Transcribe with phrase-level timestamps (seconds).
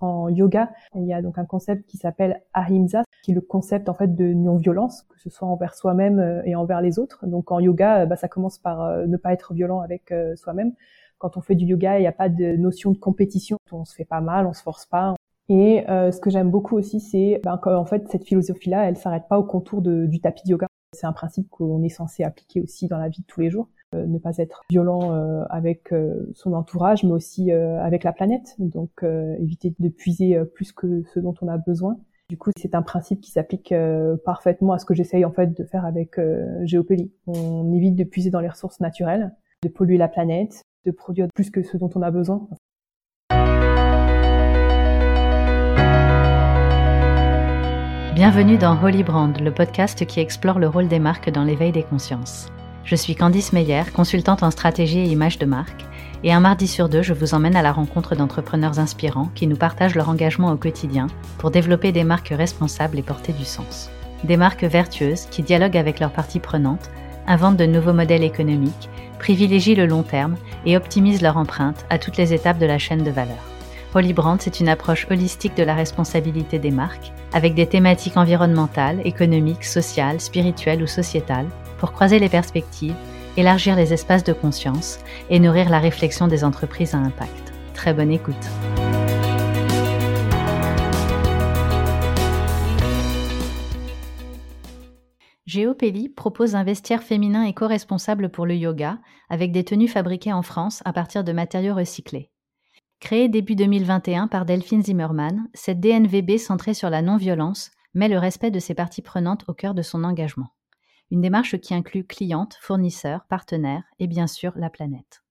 [0.00, 3.88] En yoga, il y a donc un concept qui s'appelle ahimsa, qui est le concept
[3.90, 7.26] en fait de non-violence, que ce soit envers soi-même euh, et envers les autres.
[7.26, 10.72] Donc en yoga, bah, ça commence par euh, ne pas être violent avec euh, soi-même.
[11.18, 13.58] Quand on fait du yoga, il n'y a pas de notion de compétition.
[13.72, 15.16] On se fait pas mal, on se force pas.
[15.50, 19.36] Et ce que j'aime beaucoup aussi, c'est ben, en fait cette philosophie-là, elle s'arrête pas
[19.36, 20.68] au contour du tapis de yoga.
[20.92, 23.68] C'est un principe qu'on est censé appliquer aussi dans la vie de tous les jours.
[23.96, 28.54] Euh, ne pas être violent euh, avec euh, son entourage, mais aussi avec la planète.
[28.58, 29.04] Donc
[29.38, 31.98] éviter de puiser plus que ce dont on a besoin.
[32.28, 33.74] Du coup, c'est un principe qui s'applique
[34.24, 36.20] parfaitement à ce que j'essaye en fait de faire avec
[36.62, 37.10] Géopélie.
[37.26, 39.34] On évite de puiser dans les ressources naturelles,
[39.64, 42.48] de polluer la planète, de produire plus que ce dont on a besoin.
[48.14, 51.82] Bienvenue dans Holy Brand, le podcast qui explore le rôle des marques dans l'éveil des
[51.82, 52.48] consciences.
[52.90, 55.84] Je suis Candice Meyer, consultante en stratégie et image de marque,
[56.24, 59.54] et un mardi sur deux, je vous emmène à la rencontre d'entrepreneurs inspirants qui nous
[59.54, 61.06] partagent leur engagement au quotidien
[61.38, 63.90] pour développer des marques responsables et porter du sens.
[64.24, 66.90] Des marques vertueuses qui dialoguent avec leurs parties prenantes,
[67.28, 70.34] inventent de nouveaux modèles économiques, privilégient le long terme
[70.66, 73.38] et optimisent leur empreinte à toutes les étapes de la chaîne de valeur.
[73.94, 79.00] Holy Brand, c'est une approche holistique de la responsabilité des marques, avec des thématiques environnementales,
[79.04, 81.48] économiques, sociales, spirituelles ou sociétales,
[81.80, 82.94] pour croiser les perspectives,
[83.38, 84.98] élargir les espaces de conscience
[85.30, 87.52] et nourrir la réflexion des entreprises à impact.
[87.74, 88.36] Très bonne écoute.
[95.46, 98.98] Géopélie propose un vestiaire féminin éco-responsable pour le yoga,
[99.30, 102.30] avec des tenues fabriquées en France à partir de matériaux recyclés.
[103.00, 108.50] Créée début 2021 par Delphine Zimmermann, cette DNVB centrée sur la non-violence met le respect
[108.50, 110.50] de ses parties prenantes au cœur de son engagement
[111.10, 115.22] une démarche qui inclut clientes, fournisseurs, partenaires et bien sûr la planète.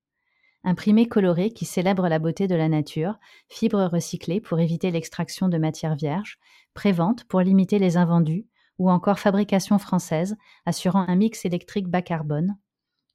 [0.63, 5.57] Imprimé coloré qui célèbre la beauté de la nature, fibres recyclées pour éviter l'extraction de
[5.57, 6.37] matières vierges,
[6.73, 8.45] prévente pour limiter les invendus,
[8.77, 10.35] ou encore fabrication française
[10.65, 12.57] assurant un mix électrique bas carbone.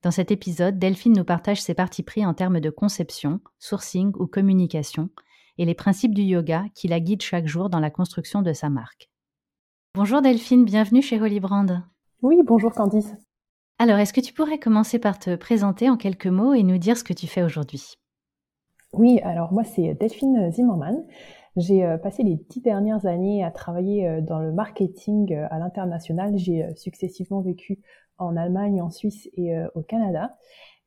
[0.02, 4.26] Dans cet épisode, Delphine nous partage ses parties pris en termes de conception, sourcing ou
[4.26, 5.10] communication,
[5.56, 8.70] et les principes du yoga qui la guident chaque jour dans la construction de sa
[8.70, 9.10] marque.
[9.94, 11.84] Bonjour Delphine, bienvenue chez Holy Brand.
[12.24, 13.14] Oui, bonjour Candice.
[13.78, 16.96] Alors, est-ce que tu pourrais commencer par te présenter en quelques mots et nous dire
[16.96, 17.98] ce que tu fais aujourd'hui?
[18.94, 21.04] Oui, alors moi c'est Delphine Zimmermann.
[21.58, 25.58] J'ai euh, passé les dix dernières années à travailler euh, dans le marketing euh, à
[25.58, 26.38] l'international.
[26.38, 27.80] J'ai successivement vécu
[28.16, 30.38] en Allemagne, en Suisse et au Canada.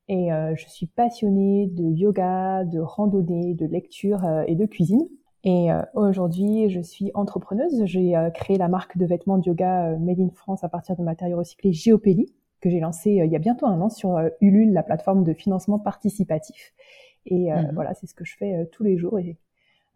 [0.08, 5.06] Et je suis passionnée de yoga, de randonnée, de lecture et de cuisine.
[5.44, 7.84] Et euh, aujourd'hui, je suis entrepreneuse.
[7.84, 10.96] J'ai euh, créé la marque de vêtements de yoga euh, Made in France à partir
[10.96, 14.72] de matériaux recyclés Géopélie, que j'ai lancé il y a bientôt un an sur Ulule,
[14.72, 16.72] la plateforme de financement participatif.
[17.26, 17.70] Et mhm.
[17.74, 19.36] voilà, c'est ce que je fais tous les jours et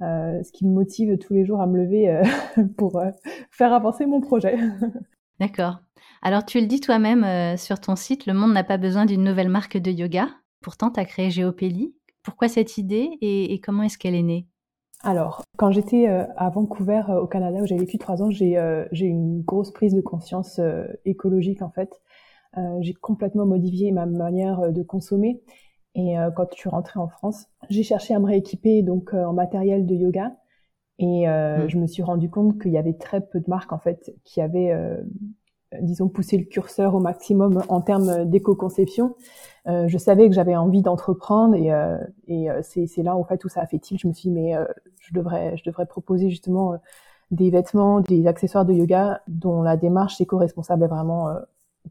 [0.00, 2.22] ce qui me motive tous les jours à me lever
[2.76, 3.02] pour
[3.50, 4.56] faire avancer mon projet.
[5.40, 5.80] D'accord.
[6.20, 9.48] Alors tu le dis toi-même sur ton site, le monde n'a pas besoin d'une nouvelle
[9.48, 10.28] marque de yoga.
[10.60, 11.96] Pourtant, tu as créé Géopélie.
[12.22, 14.46] Pourquoi cette idée et comment est-ce qu'elle est née?
[15.04, 18.56] Alors, quand j'étais euh, à Vancouver, euh, au Canada, où j'ai vécu trois ans, j'ai
[18.56, 20.60] euh, eu une grosse prise de conscience
[21.04, 22.00] écologique en fait.
[22.80, 25.42] j'ai complètement modifié ma manière de consommer.
[25.94, 29.86] Et quand je suis rentrée en France, j'ai cherché à me rééquiper donc en matériel
[29.86, 30.36] de yoga.
[30.98, 31.68] Et mmh.
[31.68, 34.40] je me suis rendu compte qu'il y avait très peu de marques en fait qui
[34.40, 34.74] avaient
[35.80, 39.14] disons, pousser le curseur au maximum en termes d'éco-conception.
[39.68, 41.96] Euh, je savais que j'avais envie d'entreprendre et, euh,
[42.26, 44.00] et euh, c'est là en fait où ça a fait tilt.
[44.00, 44.54] Je me suis dit mais
[45.00, 46.74] je devrais je devrais proposer justement
[47.30, 51.28] des vêtements, des accessoires de yoga dont la démarche éco-responsable est vraiment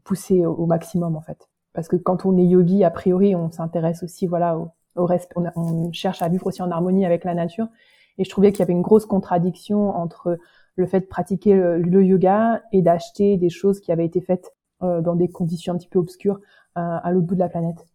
[0.04, 1.48] poussée au, maximum en fait.
[1.72, 5.32] Parce que quand on est yogi, a priori, on s'intéresse aussi voilà au, au reste,
[5.36, 7.66] on, on, cherche à vivre aussi en harmonie avec la nature.
[8.18, 10.38] Et je trouvais qu'il y avait une grosse contradiction entre
[10.76, 14.52] le fait de pratiquer le, yoga et d'acheter des choses qui avaient été faites
[14.82, 16.40] euh, dans des conditions un petit peu obscures
[16.76, 17.86] euh, à l'autre bout de la planète.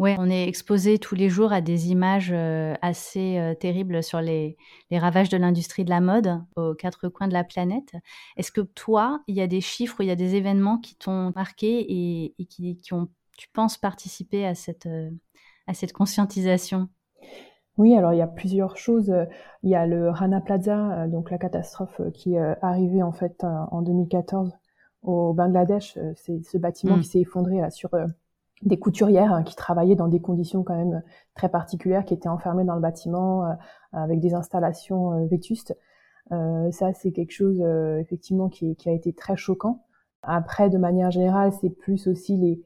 [0.00, 4.56] Ouais, on est exposé tous les jours à des images euh, assez terribles sur les,
[4.90, 7.92] ravages de l'industrie de la mode aux quatre coins de la planète.
[8.36, 11.32] Est-ce que toi, il y a des chiffres il y a des événements qui t'ont
[11.36, 14.88] marqué et, qui, qui, ont, tu penses, participer à cette,
[15.68, 16.88] à cette conscientisation?
[17.78, 19.12] Oui, alors il y a plusieurs choses.
[19.62, 23.12] Il y a le Rana Plaza, euh, donc la catastrophe euh, qui est arrivée en
[23.12, 24.52] fait en 2014
[25.02, 25.96] au Bangladesh.
[25.96, 27.04] Euh, c'est ce bâtiment qui mm.
[27.04, 27.90] s'est effondré là, sur
[28.62, 31.02] des couturières hein, qui travaillaient dans des conditions quand même
[31.34, 33.56] très particulières, qui étaient enfermées dans le bâtiment
[33.92, 35.76] avec des installations vétustes.
[36.30, 37.60] ça, c'est quelque chose
[37.98, 39.84] effectivement qui, qui, a été très choquant.
[40.22, 42.62] Après, de manière générale, c'est plus aussi les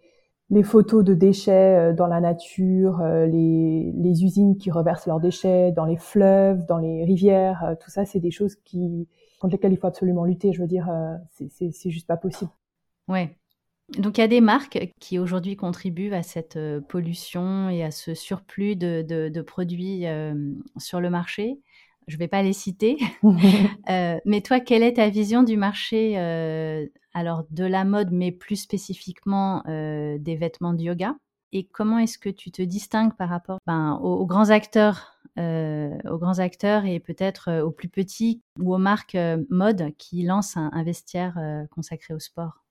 [0.51, 5.85] les photos de déchets dans la nature, les, les usines qui reversent leurs déchets dans
[5.85, 9.09] les fleuves, dans les rivières, tout ça, c'est des choses qui
[9.41, 10.53] contre lesquelles il faut absolument lutter.
[10.53, 10.89] Je veux dire,
[11.51, 12.51] c'est juste pas possible.
[13.09, 13.37] Ouais,
[13.91, 17.93] donc il y a des marques qui aujourd'hui contribuent à cette euh, pollution et à
[17.93, 20.35] ce surplus de, produits euh,
[20.77, 21.61] sur le marché.
[22.07, 22.97] Je ne vais pas les citer.
[23.89, 26.17] Euh, mais toi, quelle est ta vision du marché
[27.15, 31.15] alors de la mode, mais plus spécifiquement des vêtements de yoga?
[31.53, 36.41] Et comment est-ce que tu te distingues par rapport ben, aux, grands acteurs, aux grands
[36.41, 39.17] acteurs et peut-être aux plus petits ou aux marques
[39.51, 41.39] mode qui lancent un vestiaire
[41.71, 42.67] consacré au sport?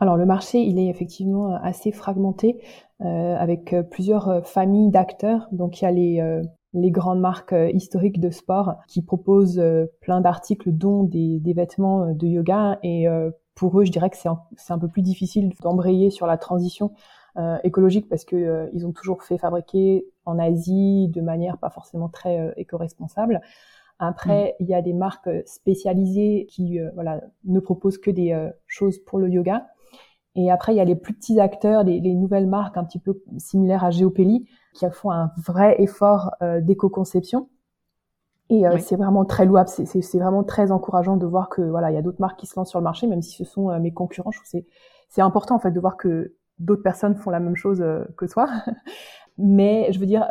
[0.00, 2.62] Alors le marché, il est effectivement euh, assez fragmenté
[3.00, 5.48] euh, avec euh, plusieurs familles d'acteurs.
[5.50, 6.42] Donc il y a les,
[6.74, 9.62] les grandes marques historiques de sport qui proposent
[10.00, 13.06] plein d'articles dont des, des, vêtements de yoga et
[13.54, 16.92] pour eux, je dirais que c'est un, un, peu plus difficile d'embrayer sur la transition
[17.64, 22.52] écologique parce que ils ont toujours fait fabriquer en Asie de manière pas forcément très
[22.56, 23.40] éco-responsable.
[23.98, 24.62] Après, mmh.
[24.62, 29.30] il y a des marques spécialisées qui voilà ne proposent que des choses pour le
[29.30, 29.66] yoga.
[30.40, 33.00] Et après, il y a les plus petits acteurs, les, les nouvelles marques un petit
[33.00, 37.48] peu similaires à Geopelli, qui font un vrai effort euh, d'éco-conception.
[38.48, 41.94] Et euh, c'est vraiment très louable, c'est vraiment très encourageant de voir que voilà, il
[41.94, 43.80] y a d'autres marques qui se lancent sur le marché, même si ce sont euh,
[43.80, 44.30] mes concurrents.
[44.30, 44.64] Je trouve c'est
[45.08, 47.84] c'est important en fait de voir que d'autres personnes font la même chose
[48.16, 48.48] que soi.
[49.38, 50.28] Mais je veux dire,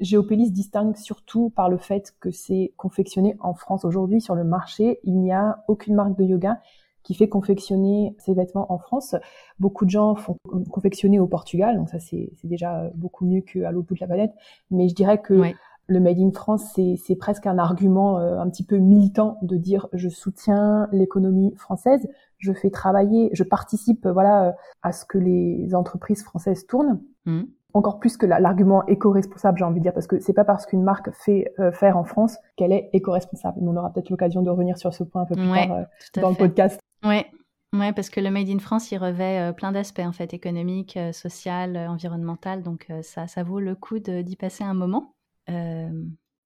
[0.00, 4.44] Geopelli se distingue surtout par le fait que c'est confectionné en France aujourd'hui sur le
[4.44, 5.00] marché.
[5.02, 6.60] Il n'y a aucune marque de yoga
[7.06, 9.14] qui fait confectionner ses vêtements en France.
[9.60, 10.36] Beaucoup de gens font
[10.72, 14.32] confectionner au Portugal, donc ça c'est déjà beaucoup mieux qu'à l'autre bout de la planète.
[14.72, 15.40] Mais je dirais que
[15.88, 19.86] le Made in France, c'est presque un argument euh, un petit peu militant de dire
[19.92, 22.08] je soutiens l'économie française,
[22.38, 27.00] je fais travailler, je participe voilà à ce que les entreprises françaises tournent.
[27.24, 27.44] Mmh
[27.76, 30.82] encore plus que l'argument éco-responsable, j'ai envie de dire, parce que c'est pas parce qu'une
[30.82, 33.58] marque fait euh, faire en France qu'elle est éco-responsable.
[33.60, 36.30] On aura peut-être l'occasion de revenir sur ce point un peu plus tard euh, dans
[36.30, 36.80] le podcast.
[37.04, 37.30] Ouais.
[37.72, 40.98] Ouais, parce que le Made in France, il revêt euh, plein d'aspects en fait, économiques,
[41.12, 45.14] social, environnemental, donc ça, ça vaut le coup d'y passer un moment.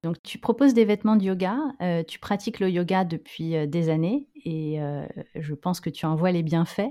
[0.03, 1.57] Donc, tu proposes des vêtements de yoga,
[2.09, 4.81] tu pratiques le yoga depuis des années et
[5.35, 6.91] je pense que tu en vois les bienfaits.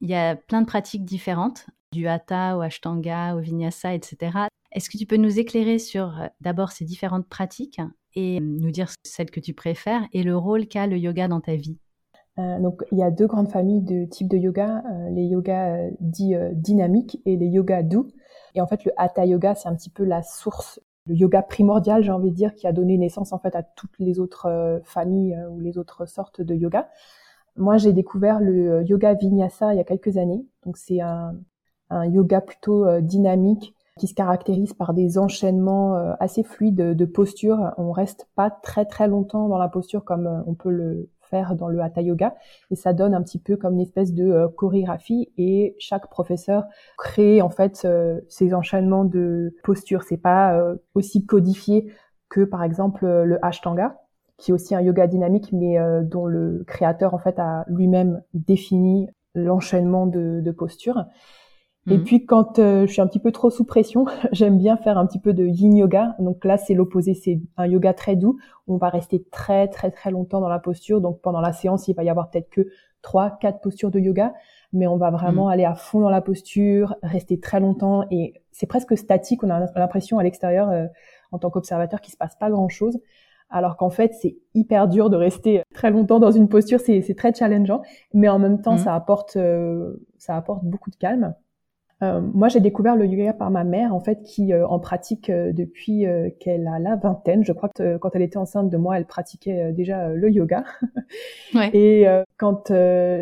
[0.00, 4.48] Il y a plein de pratiques différentes du hatha au ashtanga, au vinyasa, etc.
[4.72, 7.80] Est-ce que tu peux nous éclairer sur euh, d'abord ces différentes pratiques
[8.14, 11.40] et euh, nous dire celle que tu préfères et le rôle qu'a le yoga dans
[11.40, 11.78] ta vie?
[12.38, 16.36] Euh, donc, il y a deux grandes familles de types de yoga, les yogas dits
[16.52, 18.08] dynamiques et les yogas doux.
[18.54, 22.02] Et en fait, le hatha yoga, c'est un petit peu la source, le yoga primordial,
[22.02, 25.38] j'ai envie de dire, qui a donné naissance en fait à toutes les autres familles
[25.50, 26.88] ou les autres sortes de yoga.
[27.56, 30.46] Moi, j'ai découvert le yoga vinyasa il y a quelques années.
[30.64, 31.34] Donc, c'est un,
[31.90, 37.04] un yoga plutôt euh, dynamique qui se caractérise par des enchaînements euh, assez fluides de
[37.04, 37.72] posture.
[37.78, 41.08] On reste pas très très longtemps dans la posture comme euh, on peut le
[41.56, 42.34] dans le hatha yoga
[42.70, 46.64] et ça donne un petit peu comme une espèce de chorégraphie et chaque professeur
[46.96, 47.86] crée en fait
[48.28, 50.02] ces enchaînements de posture.
[50.02, 50.58] C'est pas
[50.94, 51.92] aussi codifié
[52.28, 54.00] que par exemple le ashtanga
[54.36, 59.08] qui est aussi un yoga dynamique mais dont le créateur en fait a lui-même défini
[59.34, 61.04] l'enchaînement de, de postures.
[61.90, 62.04] Et mhm.
[62.04, 65.06] puis quand euh, je suis un petit peu trop sous pression, j'aime bien faire un
[65.06, 66.14] petit peu de yin yoga.
[66.18, 68.38] Donc là, c'est l'opposé, c'est un yoga très doux.
[68.66, 71.00] On va rester très très très longtemps dans la posture.
[71.00, 72.66] Donc pendant la séance, il va y avoir peut-être que
[73.02, 74.34] trois, quatre postures de yoga,
[74.72, 75.52] mais on va vraiment mhm.
[75.52, 79.42] aller à fond dans la posture, rester très longtemps et c'est presque statique.
[79.42, 80.86] On a l'impression à l'extérieur, euh,
[81.32, 82.98] en tant qu'observateur, qu'il se passe pas grand-chose.
[83.50, 87.32] Alors qu'en fait, c'est hyper dur de rester très longtemps dans une posture, c'est très
[87.32, 87.82] challengeant,
[88.12, 88.78] mais en même temps, mhm.
[88.78, 91.34] ça apporte, euh, ça apporte beaucoup de calme.
[92.02, 95.30] Euh, moi, j'ai découvert le yoga par ma mère, en fait, qui euh, en pratique
[95.30, 96.06] euh, depuis
[96.38, 97.44] qu'elle a la vingtaine.
[97.44, 100.64] Je crois que quand elle était enceinte de moi, elle pratiquait déjà le yoga.
[101.54, 101.70] ouais.
[101.74, 102.72] Et quand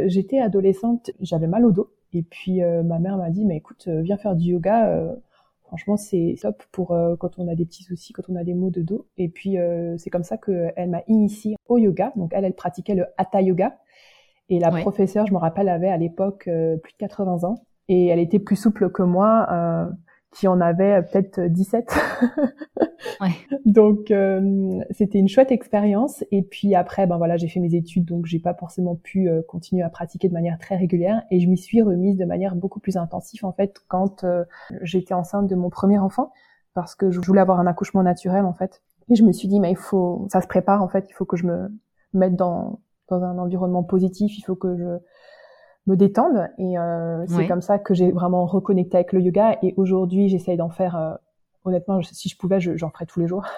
[0.07, 1.91] j'étais adolescente, j'avais mal au dos.
[2.13, 5.17] Et puis ma mère m'a dit, mais écoute, viens faire du yoga.
[5.65, 8.71] franchement, c'est top pour quand on a des petits soucis, quand on a des maux
[8.71, 9.07] de dos.
[9.17, 9.57] Et puis
[9.99, 12.13] c'est comme ça qu'elle m'a initiée au yoga.
[12.17, 13.79] Donc elle, elle pratiquait le hatha yoga.
[14.49, 17.57] Et la professeure, je me rappelle, avait à l'époque plus de 80 ans
[17.89, 19.87] et elle était plus souple que moi, euh,
[20.37, 21.95] qui en avait peut-être 17.
[23.23, 23.31] ouais.
[23.65, 26.25] Donc euh, c'était une chouette expérience.
[26.31, 29.41] Et puis après, ben voilà, j'ai fait mes études, donc j'ai pas forcément pu euh,
[29.49, 31.23] continuer à pratiquer de manière très régulière.
[31.31, 34.45] Et je m'y suis remise de manière beaucoup plus intensive en fait quand euh,
[34.83, 36.33] j'étais enceinte de mon premier enfant,
[36.75, 38.83] parce que je voulais avoir un accouchement naturel en fait.
[39.09, 41.25] Et je me suis dit, mais il faut, ça se prépare en fait, il faut
[41.25, 41.69] que je me
[42.13, 44.99] mette dans dans un environnement positif, il faut que je
[45.87, 46.49] me détendent.
[46.59, 46.75] Et
[47.29, 49.59] c'est comme ça que j'ai vraiment reconnecté avec le yoga.
[49.63, 51.19] Et aujourd'hui, j'essaye d'en faire.
[51.65, 53.45] honnêtement, si je pouvais, j'en ferais tous les jours.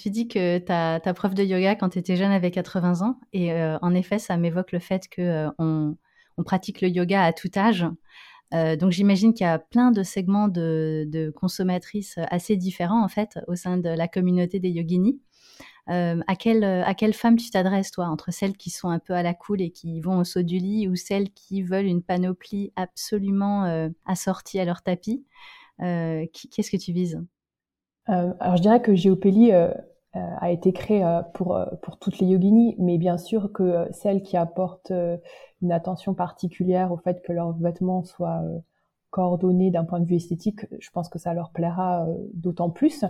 [0.00, 3.16] Tu dis que ta, ta prof de yoga quand tu étais jeune avait 80 ans.
[3.32, 5.96] Et en effet, ça m'évoque le fait que on,
[6.38, 7.86] on pratique le yoga à tout âge.
[8.52, 13.38] Euh, donc j'imagine qu'il y a plein de segments de, consommatrices assez différents en fait
[13.46, 15.20] au sein de la communauté des yoginis.
[15.90, 19.14] Euh, à, quelle, à quelle femme tu t'adresses toi Entre celles qui sont un peu
[19.14, 22.02] à la cool et qui vont au saut du lit ou celles qui veulent une
[22.02, 25.24] panoplie absolument euh, assortie à leur tapis?
[25.78, 27.20] Qu'est-ce que tu vises?
[28.06, 33.16] Alors je dirais que Géopélie a été créée pour, pour toutes les yoginis, mais bien
[33.16, 34.92] sûr que celles qui apportent
[35.62, 38.42] une attention particulière au fait que leurs vêtements soient
[39.10, 42.70] euh, coordonnés d'un point de vue esthétique, je pense que ça leur plaira euh, d'autant
[42.70, 43.04] plus.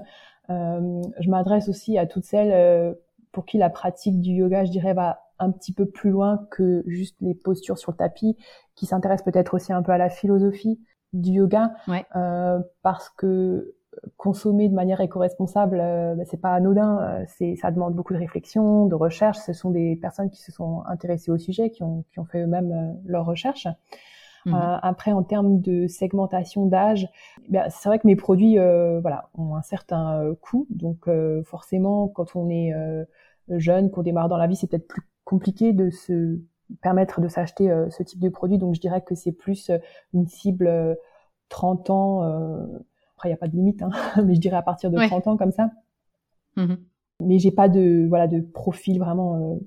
[0.48, 2.96] Euh, je m'adresse aussi à toutes celles
[3.32, 6.82] pour qui la pratique du yoga, je dirais, va un petit peu plus loin que
[6.86, 8.36] juste les postures sur le tapis,
[8.74, 10.80] qui s'intéressent peut-être aussi un peu à la philosophie
[11.12, 11.72] du yoga,
[12.82, 13.74] parce que
[14.16, 16.98] consommer de manière éco-responsable, euh, bah, c'est pas anodin.
[17.00, 19.38] Euh, c'est, ça demande beaucoup de réflexion, de recherche.
[19.38, 22.42] Ce sont des personnes qui se sont intéressées au sujet, qui ont, qui ont fait
[22.42, 23.68] eux-mêmes euh, leurs recherches.
[24.46, 24.54] Mmh.
[24.54, 27.08] après, en termes de segmentation d'âge,
[27.48, 30.66] bah, c'est vrai que mes produits, voilà, ont un certain coût.
[30.70, 31.08] Donc,
[31.44, 32.72] forcément, quand on est
[33.48, 36.38] jeune, qu'on démarre dans la vie, c'est peut-être plus compliqué de se
[36.80, 38.56] permettre de s'acheter ce type de produit.
[38.56, 39.70] Donc, je dirais que c'est plus
[40.14, 40.96] une cible
[41.50, 42.22] 30 ans
[43.16, 43.90] après, il n'y a pas de limite, hein,
[44.24, 45.70] mais je dirais à partir de 30 ans comme ça.
[46.56, 46.76] Mmh
[47.20, 49.58] mais j'ai pas de voilà de profil vraiment euh,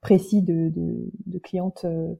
[0.00, 2.14] précis de, de, de cliente euh,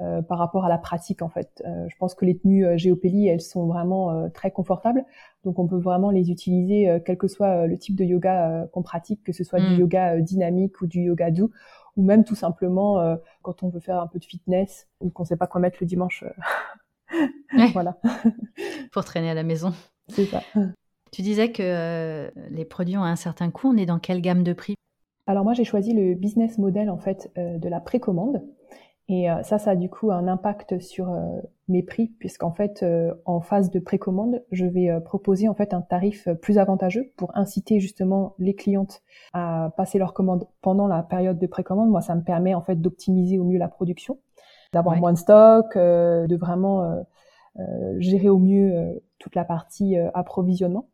[0.00, 1.62] euh, par rapport à la pratique en fait.
[1.64, 5.04] je pense que les tenues Géopélie, elles sont vraiment très confortables,
[5.44, 9.22] donc on peut vraiment les utiliser quel que soit le type de yoga qu'on pratique,
[9.24, 9.80] que ce soit du mmh.
[9.80, 11.50] yoga dynamique ou du yoga doux,
[11.96, 15.36] ou même tout simplement quand on veut faire un peu de fitness ou qu'on sait
[15.36, 16.24] pas quoi mettre le dimanche.
[17.72, 17.98] voilà.
[18.92, 19.72] Pour traîner à la maison.
[20.08, 20.42] C'est ça.
[21.12, 23.68] Tu disais que euh, les produits ont un certain coût.
[23.68, 24.76] On est dans quelle gamme de prix?
[25.26, 28.42] Alors moi, j'ai choisi le business model en fait euh, de la précommande.
[29.12, 31.12] Et euh, ça, ça a du coup un impact sur
[31.68, 32.84] mes prix, puisqu'en fait,
[33.24, 37.80] en phase de précommande, je vais proposer en fait un tarif plus avantageux pour inciter
[37.80, 39.02] justement les clientes
[39.32, 41.90] à passer leur commande pendant la période de précommande.
[41.90, 44.18] Moi, ça me permet en fait d'optimiser au mieux la production,
[44.72, 47.04] d'avoir moins de stock, de vraiment
[47.98, 50.88] gérer au mieux toute la partie euh, approvisionnement.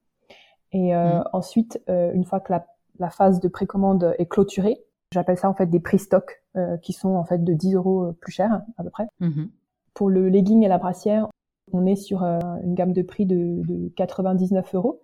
[0.73, 1.25] Et euh, mm.
[1.33, 2.67] ensuite, euh, une fois que la,
[2.99, 6.43] la phase de précommande est clôturée, j'appelle ça en fait des prix stock
[6.83, 9.07] qui sont en fait de 10 euros plus cher à peu près.
[9.21, 9.49] Mm-hmm.
[9.93, 11.29] Pour le legging et la brassière,
[11.73, 15.03] on est sur une gamme de prix de, de 99 euros.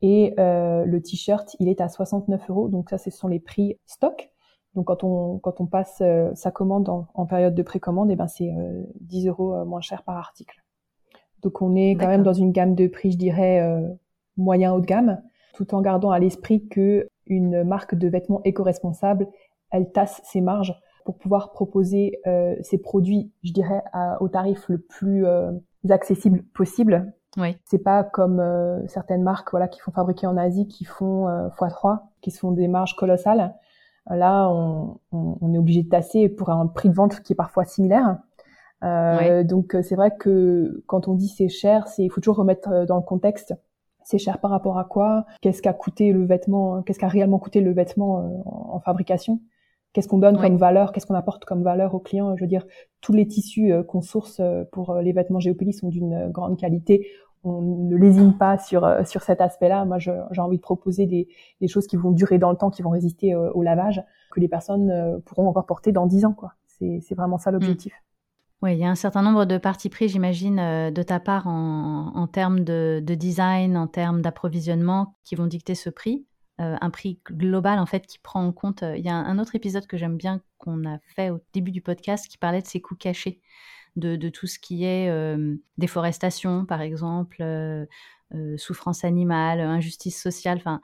[0.00, 2.68] Et euh, le t-shirt, il est à 69 euros.
[2.68, 4.30] Donc ça, ce sont les prix stock.
[4.74, 6.02] Donc quand on quand on passe
[6.34, 8.54] sa commande en, en, période de précommande, et eh ben c'est
[9.00, 10.62] 10 euros moins cher par article.
[11.42, 13.88] Donc on est quand même dans une gamme de prix, je dirais, euh,
[14.36, 15.20] moyen haut de gamme,
[15.54, 19.28] tout en gardant à l'esprit que une marque de vêtements éco-responsable,
[19.70, 23.82] elle tasse ses marges pour pouvoir proposer euh, ses produits, je dirais,
[24.20, 25.52] au tarif le plus euh,
[25.88, 27.14] accessible possible.
[27.38, 27.56] Oui.
[27.64, 32.00] C'est pas comme euh, certaines marques, voilà, qui font fabriquer en Asie, qui font x3,
[32.20, 33.54] qui sont des marges colossales.
[34.10, 37.36] Là, on, on, on est obligé de tasser pour un prix de vente qui est
[37.36, 38.18] parfois similaire.
[38.82, 43.02] Donc c'est vrai que quand on dit c'est cher, il faut toujours remettre dans le
[43.02, 43.54] contexte.
[44.10, 45.26] C'est cher par rapport à quoi?
[45.42, 49.42] Qu'est-ce qu'a coûté le vêtement Qu'est-ce qu'a réellement coûté le vêtement en, fabrication?
[49.92, 50.92] Qu'est-ce qu'on donne comme valeur?
[50.92, 52.34] Qu'est-ce qu'on apporte comme valeur aux clients?
[52.34, 52.64] Je veux dire,
[53.02, 54.40] tous les tissus qu'on source
[54.72, 57.06] pour les vêtements Géopélie sont d'une grande qualité.
[57.44, 59.84] On ne lésine pas sur sur cet aspect-là.
[59.84, 61.28] Moi, j'ai envie de proposer des,
[61.60, 64.48] des choses qui vont durer dans le temps, qui vont résister au lavage, que les
[64.48, 66.32] personnes pourront encore porter dans dix ans.
[66.32, 66.54] Quoi.
[66.66, 67.92] C'est vraiment ça l'objectif.
[68.60, 71.46] Oui, il y a un certain nombre de parties pris, j'imagine, euh, de ta part
[71.46, 76.26] en, termes de, design, en termes d'approvisionnement, qui vont dicter ce prix.
[76.60, 78.82] Euh, un prix global, en fait, qui prend en compte.
[78.82, 81.70] Euh, il y a un, autre épisode que j'aime bien qu'on a fait au début
[81.70, 83.40] du podcast qui parlait de ces coûts cachés,
[83.94, 85.08] de, tout ce qui est
[85.76, 87.44] déforestation, par exemple,
[88.56, 90.80] souffrance animale, injustice sociale, enfin,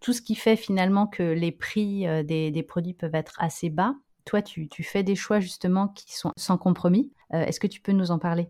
[0.00, 4.42] tout ce qui fait finalement que les prix des produits peuvent être assez bas toi,
[4.42, 7.12] tu, fais des choix justement qui sont sans compromis.
[7.34, 8.48] Euh, est-ce que tu peux nous en parler?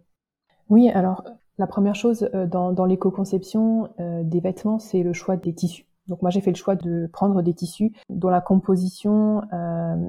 [0.69, 1.25] Oui, alors
[1.59, 5.87] la première chose euh, dans, l'éco-conception euh, des vêtements, c'est le choix des tissus.
[6.09, 9.43] Donc moi j'ai fait le choix de prendre des tissus dont la composition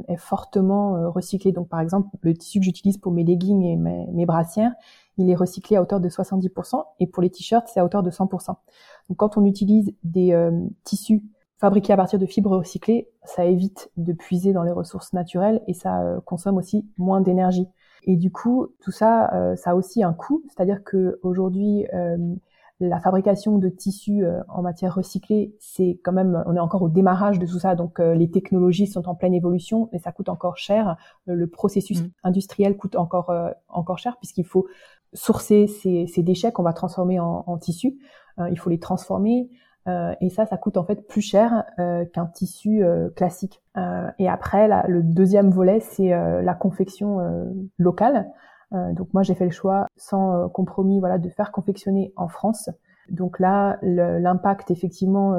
[0.07, 1.51] est fortement recyclée.
[1.51, 4.71] Donc par exemple le tissu que j'utilise pour mes leggings et mes, brassières,
[5.19, 8.09] il est recyclé à hauteur de 70% et pour les t-shirts c'est à hauteur de
[8.09, 8.47] 100%.
[8.47, 10.35] Donc quand on utilise des
[10.85, 11.21] tissus
[11.61, 15.73] fabriqué à partir de fibres recyclées, ça évite de puiser dans les ressources naturelles et
[15.73, 17.67] ça euh, consomme aussi moins d'énergie.
[18.03, 21.85] Et du coup, tout ça, ça a aussi un coût, c'est-à-dire que aujourd'hui,
[22.79, 27.37] la fabrication de tissus en matière recyclée, c'est quand même, on est encore au démarrage
[27.37, 30.97] de tout ça, donc les technologies sont en pleine évolution, mais ça coûte encore cher.
[31.27, 32.09] le processus mmh.
[32.23, 33.31] industriel coûte encore
[33.69, 34.65] encore cher puisqu'il faut
[35.13, 37.99] sourcer ces, ces déchets qu'on va transformer en, en tissus.
[38.49, 39.47] il faut les transformer.
[39.87, 43.61] Euh, et ça, ça coûte en fait plus cher euh, qu'un tissu euh, classique.
[44.19, 47.19] et après, le deuxième volet, c'est la confection
[47.77, 48.29] locale.
[48.71, 52.69] donc moi, j'ai fait le choix sans compromis, voilà, de faire confectionner en France.
[53.11, 55.35] Donc là, l'impact effectivement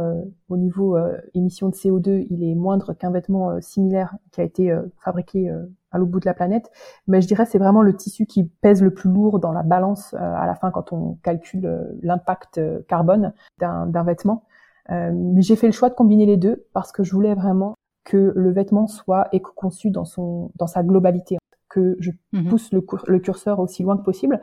[0.48, 0.96] au niveau
[1.34, 5.50] émission de CO2, il est moindre qu'un vêtement similaire qui a été fabriqué
[5.92, 6.70] à l'autre bout de la planète.
[7.06, 10.14] Mais je dirais c'est vraiment le tissu qui pèse le plus lourd dans la balance
[10.14, 14.44] euh, à la fin quand on calcule euh, l'impact euh, carbone d'un vêtement.
[14.88, 17.74] mais j'ai fait le choix de combiner les deux parce que je voulais vraiment
[18.04, 21.38] que le vêtement soit éco-conçu dans son dans sa globalité,
[21.68, 24.40] que je mmh pousse le, le, curseur aussi loin que possible.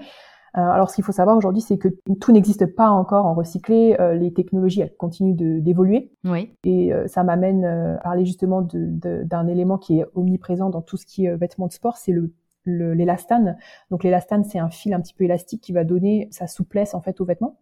[0.58, 1.90] Euh, alors, ce qu'il faut savoir aujourd'hui, c'est que
[2.20, 3.96] tout n'existe pas encore en recyclé.
[4.00, 6.12] Euh, les technologies, elles continuent d'évoluer.
[6.24, 6.56] Oui.
[6.64, 11.06] Et euh, ça m'amène à parler justement d'un élément qui est omniprésent dans tout ce
[11.06, 12.34] qui est vêtements de sport, c'est le
[12.66, 13.58] l'élastane.
[13.90, 17.02] Donc l'élastane, c'est un fil un petit peu élastique qui va donner sa souplesse en
[17.02, 17.58] fait aux vêtements.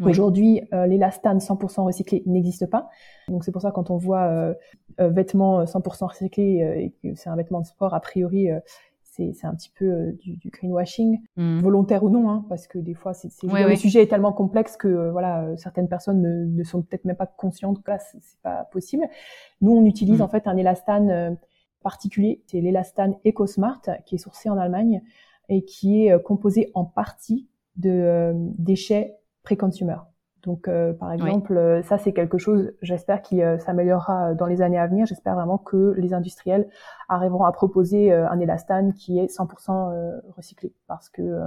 [0.00, 2.88] Aujourd'hui, l'élastane 100% recyclé n'existe pas.
[3.28, 4.52] Donc c'est pour ça quand on voit
[4.98, 8.48] vêtements 100% recyclés et que c'est un vêtement de sport, a priori,
[9.12, 11.60] c'est un petit peu euh, du, du, greenwashing, mmh.
[11.60, 14.88] volontaire ou non, hein, parce que des fois, c'est le sujet est tellement complexe que
[14.88, 18.40] euh, voilà, euh, certaines personnes ne, ne sont peut-être même pas conscientes que là, c'est
[18.42, 19.04] pas possible.
[19.60, 20.22] Nous, on utilise mmh.
[20.22, 21.36] en fait un élastane
[21.82, 25.02] particulier, c'est l'élastane EcoSmart, qui est sourcé en Allemagne
[25.48, 29.96] et qui est composé en partie de déchets pré-consumer.
[30.44, 34.60] Donc, euh, par exemple, euh, ça c'est quelque chose, j'espère qui euh, s'améliorera dans les
[34.60, 35.06] années à venir.
[35.06, 36.68] J'espère vraiment que les industriels
[37.08, 41.40] arriveront à proposer un élastane qui est 100% recyclé, parce que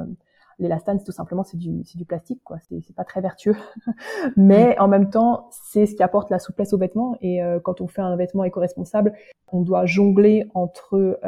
[0.59, 2.57] l'élastane, tout simplement, c'est du, c'est du plastique, quoi.
[2.69, 3.55] C'est, c'est pas très vertueux,
[4.37, 7.17] mais en même temps, c'est ce qui apporte la souplesse au vêtement.
[7.21, 9.13] Et quand on fait un vêtement éco-responsable,
[9.51, 11.19] on doit jongler entre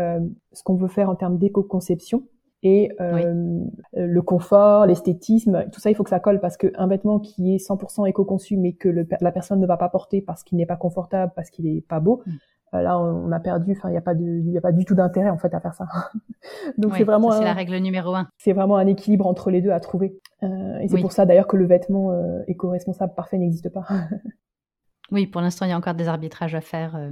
[0.54, 2.24] ce qu'on veut faire en termes d'éco-conception
[2.64, 3.60] et euh,
[3.94, 7.58] le confort, l'esthétisme, tout ça, il faut que ça colle parce qu'un vêtement qui est
[7.58, 10.76] 100% éco-conçu mais que le, la personne ne va pas porter parce qu'il n'est pas
[10.76, 12.32] confortable, parce qu'il est pas beau, mm.
[12.74, 13.74] euh, là on, a perdu.
[13.78, 15.54] Enfin, il n'y a pas de, il y a pas du tout d'intérêt en fait
[15.54, 15.86] à faire ça.
[16.80, 18.28] Donc c'est vraiment c'est la règle numéro un.
[18.38, 20.20] C'est vraiment un équilibre entre les deux à trouver.
[20.42, 23.86] Euh, et c'est pour ça d'ailleurs que le vêtement euh, éco-responsable parfait n'existe pas.
[25.12, 26.96] oui, pour l'instant il y a encore des arbitrages à faire.
[26.96, 27.12] Euh,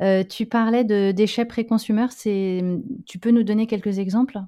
[0.00, 4.38] euh, tu parlais de déchets pré-consumer, tu peux nous donner quelques exemples?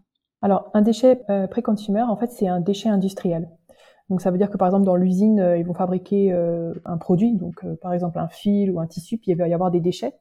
[0.43, 3.49] Alors, un déchet euh, pré-consumer, en fait, c'est un déchet industriel.
[4.09, 6.33] Donc, ça veut dire que, par exemple, dans l'usine, euh, ils vont fabriquer
[6.85, 9.71] un produit, donc par exemple un fil ou un tissu, puis il va y avoir
[9.71, 10.15] des déchets.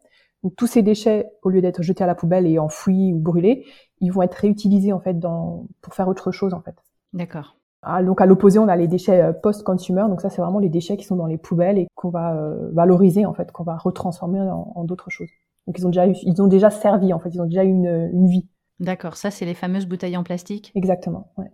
[0.43, 3.65] Donc, tous ces déchets, au lieu d'être jetés à la poubelle et enfouis ou brûlés,
[3.99, 6.75] ils vont être réutilisés en fait dans, pour faire autre chose en fait.
[7.13, 7.58] D'accord.
[7.81, 10.05] Ah, donc à l'opposé, on a les déchets euh, post-consumer.
[10.09, 12.69] Donc ça, c'est vraiment les déchets qui sont dans les poubelles et qu'on va euh,
[12.73, 15.29] valoriser en fait, qu'on va retransformer en, d'autres choses.
[15.67, 18.27] Donc ils ont déjà ils ont déjà servi en fait, ils ont déjà une, une
[18.27, 18.47] vie.
[18.79, 20.71] D'accord, ça c'est les fameuses bouteilles en plastique?
[20.75, 21.31] Exactement.
[21.37, 21.51] Ouais.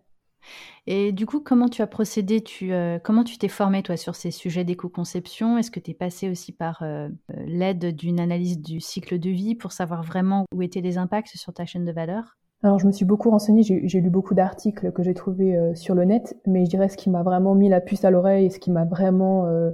[0.88, 2.42] Et du coup, comment tu as procédé?
[2.42, 5.58] Tu, euh, Comment tu t'es formé, toi, sur ces sujets d'éco-conception?
[5.58, 6.84] Est-ce que tu es passé aussi par
[7.30, 11.54] l'aide d'une analyse du cycle de vie pour savoir vraiment où étaient les impacts sur
[11.54, 12.38] ta chaîne de valeur?
[12.66, 15.94] Alors je me suis beaucoup renseignée, j'ai lu beaucoup d'articles que j'ai trouvés euh, sur
[15.94, 18.50] le net, mais je dirais ce qui m'a vraiment mis la puce à l'oreille et
[18.50, 19.70] ce qui m'a vraiment euh,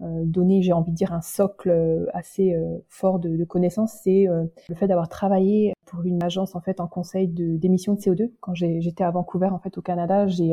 [0.00, 2.56] euh, donné, j'ai envie de dire, un socle assez
[2.88, 4.26] fort de, de connaissances, c'est
[4.68, 8.32] le fait d'avoir travaillé pour une agence en fait en conseil d'émissions de, CO2.
[8.40, 10.52] Quand j'étais à Vancouver en fait au Canada, j'ai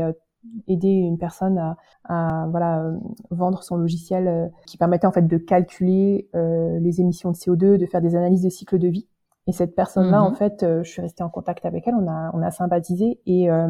[0.68, 2.92] aidé une personne à, à, voilà
[3.32, 8.02] vendre son logiciel qui permettait en fait de calculer les émissions de CO2, de faire
[8.02, 9.08] des analyses de cycle de vie
[9.50, 10.36] et cette personne-là, en mhm.
[10.36, 13.20] fait, euh, je suis restée en contact avec elle, on a, on a sympathisé.
[13.26, 13.68] Et euh,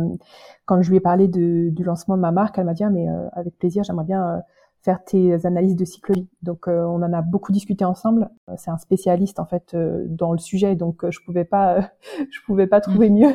[0.66, 2.90] quand je lui ai parlé de, du lancement de ma marque, elle m'a dit ah,
[2.90, 4.42] mais euh, avec plaisir, j'aimerais bien
[4.82, 6.28] faire tes analyses de cycle vie.
[6.42, 8.30] Donc on en a beaucoup discuté ensemble.
[8.58, 9.76] C'est un spécialiste en fait
[10.08, 11.80] dans le sujet, donc je pouvais pas,
[12.30, 13.20] je pouvais pas trouver mhm.
[13.20, 13.34] mieux.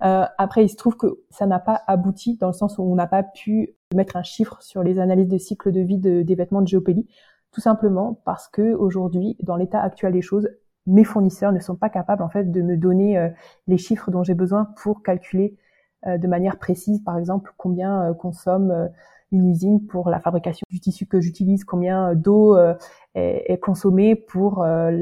[0.00, 3.06] après, il se trouve que ça n'a pas abouti dans le sens où on n'a
[3.06, 6.62] pas pu mettre un chiffre sur les analyses de cycle de vie de, des vêtements
[6.62, 7.06] de Géopélie
[7.54, 10.48] tout simplement parce que aujourd'hui, dans l'état actuel des choses,
[10.86, 13.28] mes fournisseurs ne sont pas capables en fait de me donner euh,
[13.66, 15.56] les chiffres dont j'ai besoin pour calculer
[16.06, 18.90] euh, de manière précise, par exemple, combien euh, consomme
[19.32, 22.56] une usine pour la fabrication du tissu que j'utilise, combien d'eau
[23.16, 24.92] est, consommée pour la,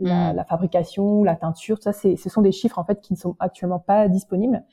[0.00, 0.36] la, mm.
[0.36, 1.80] la, fabrication, la teinture.
[1.80, 4.64] Ça, c'est, ce sont des chiffres en fait qui ne sont actuellement pas disponibles.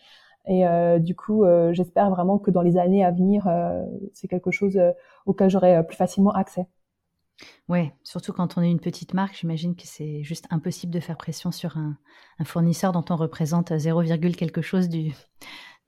[0.47, 0.63] Et
[0.99, 3.47] du coup, j'espère vraiment que dans les années à venir,
[4.13, 4.79] c'est quelque chose
[5.27, 6.65] auquel j'aurai plus facilement accès.
[7.67, 11.17] Ouais, surtout quand on est une petite marque, j'imagine que c'est juste impossible de faire
[11.17, 11.97] pression sur un,
[12.43, 14.03] fournisseur dont on représente 0,
[14.37, 15.13] quelque chose du,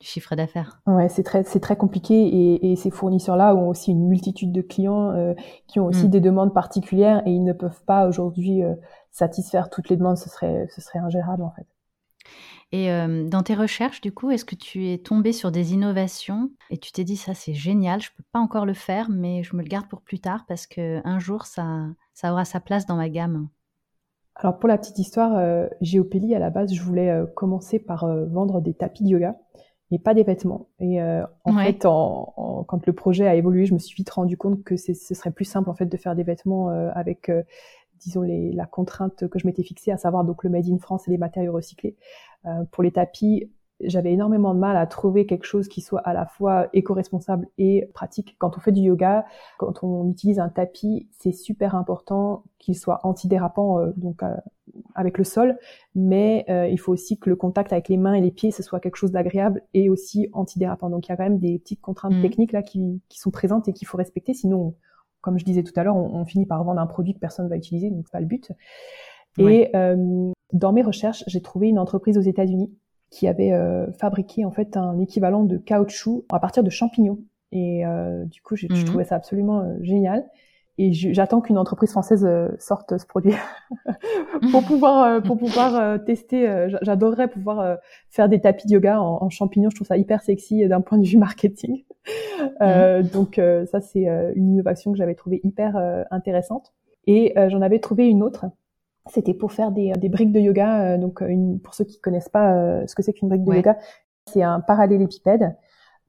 [0.02, 0.82] chiffre d'affaires.
[0.88, 5.12] Ouais, c'est très, c'est très compliqué et, ces fournisseurs-là ont aussi une multitude de clients
[5.12, 5.34] euh,
[5.68, 6.10] qui ont aussi mm.
[6.10, 8.74] des demandes particulières et ils ne peuvent pas aujourd'hui euh,
[9.12, 10.18] satisfaire toutes les demandes.
[10.18, 11.68] Ce serait, ce serait ingérable en fait.
[12.72, 16.52] Et euh, dans tes recherches, du coup, est-ce que tu es tombé sur des innovations
[16.70, 19.56] et tu t'es dit ça c'est génial, je peux pas encore le faire, mais je
[19.56, 22.86] me le garde pour plus tard parce que un jour ça, ça aura sa place
[22.86, 23.50] dans ma gamme?
[24.36, 28.06] Alors pour la petite histoire, euh, Géopélie à la base, je voulais euh, commencer par
[28.06, 29.36] euh, vendre des tapis de yoga
[29.92, 30.70] mais pas des vêtements.
[30.80, 34.64] Et en fait, en, quand le projet a évolué, je me suis vite rendu compte
[34.64, 37.30] que ce serait plus simple en fait de faire des vêtements avec
[38.02, 41.08] disons les, la contrainte que je m'étais fixée, à savoir donc le made in France
[41.08, 41.96] et les matériaux recyclés.
[42.46, 43.50] Euh, pour les tapis,
[43.84, 47.90] j'avais énormément de mal à trouver quelque chose qui soit à la fois éco-responsable et
[47.94, 48.36] pratique.
[48.38, 49.26] Quand on fait du yoga,
[49.58, 54.36] quand on utilise un tapis, c'est super important qu'il soit antidérapant euh, donc euh,
[54.96, 55.58] avec le sol,
[55.96, 58.64] mais euh, il faut aussi que le contact avec les mains et les pieds ce
[58.64, 60.90] soit quelque chose d'agréable et aussi antidérapant.
[60.90, 62.22] Donc il y a quand même des petites contraintes mmh.
[62.22, 64.76] techniques là qui, qui, sont présentes et qu'il faut respecter, sinon
[65.22, 67.50] comme je disais tout à l'heure, on, finit par vendre un produit que personne ne
[67.50, 68.52] va utiliser, donc c'est pas le but.
[69.38, 72.74] Et euh, dans mes recherches, j'ai trouvé une entreprise aux États-Unis
[73.10, 77.20] qui avait euh, fabriqué en fait un équivalent de caoutchouc à partir de champignons.
[77.52, 78.84] Et euh, du coup, je mhm.
[78.86, 80.26] trouvais ça absolument génial
[80.82, 83.36] et j'attends qu'une entreprise française euh, sorte ce produit
[84.52, 86.68] pour pouvoir euh, pour pouvoir euh, tester.
[86.82, 87.78] J'adorerais pouvoir
[88.10, 89.70] faire des tapis de yoga en, champignons.
[89.70, 91.84] Je trouve ça hyper sexy d'un point de vue marketing.
[92.60, 93.04] Mhm.
[93.14, 93.40] Donc
[93.72, 95.78] ça c'est une innovation que j'avais trouvée hyper
[96.10, 96.74] intéressante.
[97.06, 98.46] Et j'en avais trouvé une autre.
[99.08, 100.98] C'était pour faire des, des briques de yoga.
[100.98, 103.78] donc une, pour ceux qui connaissent pas ce que c'est qu'une brique de yoga,
[104.26, 105.56] c'est un parallélépipède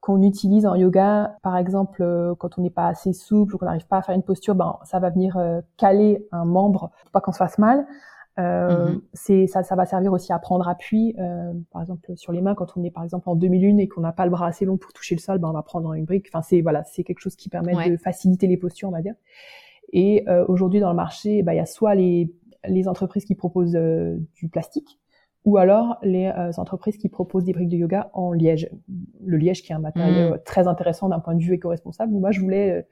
[0.03, 3.67] qu'on utilise en yoga, par exemple, euh, quand on n'est pas assez souple ou qu'on
[3.67, 7.13] n'arrive pas à faire une posture, ben ça va venir euh, caler un membre pour
[7.13, 7.87] pas qu'on se fasse mal.
[8.41, 9.01] Euh, mm-hmm.
[9.13, 12.57] c'est ça, ça va servir aussi à prendre appui, euh, par exemple sur les mains
[12.57, 14.77] quand on est par exemple en demi-lune et qu'on n'a pas le bras assez long
[14.77, 16.27] pour toucher le sol, ben on va prendre une brique.
[16.33, 19.15] Enfin c'est voilà, c'est quelque chose qui permet de faciliter les postures, on va dire.
[19.93, 22.35] Et aujourd'hui dans le marché, ben, il y a soit les
[22.67, 23.79] les entreprises qui proposent
[24.35, 24.99] du plastique,
[25.45, 28.71] ou alors les euh, entreprises qui proposent des briques de yoga en liège.
[29.25, 30.39] Le liège qui est un matériau mm.
[30.45, 32.13] très intéressant d'un point de vue éco-responsable.
[32.13, 32.83] Moi, je voulais, euh,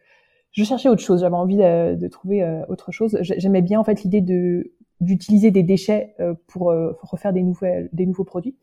[0.53, 1.21] je cherchais autre chose.
[1.21, 3.19] J'avais envie de, de trouver euh, autre chose.
[3.21, 6.15] J'aimais bien en fait l'idée de d'utiliser des déchets
[6.47, 8.59] pour, refaire des nouvelles, des nouveaux produits.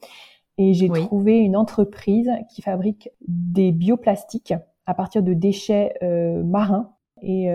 [0.60, 4.54] Et j'ai trouvé une entreprise qui fabrique des bioplastiques
[4.86, 5.96] à partir de déchets
[6.46, 6.94] marins.
[7.24, 7.48] Et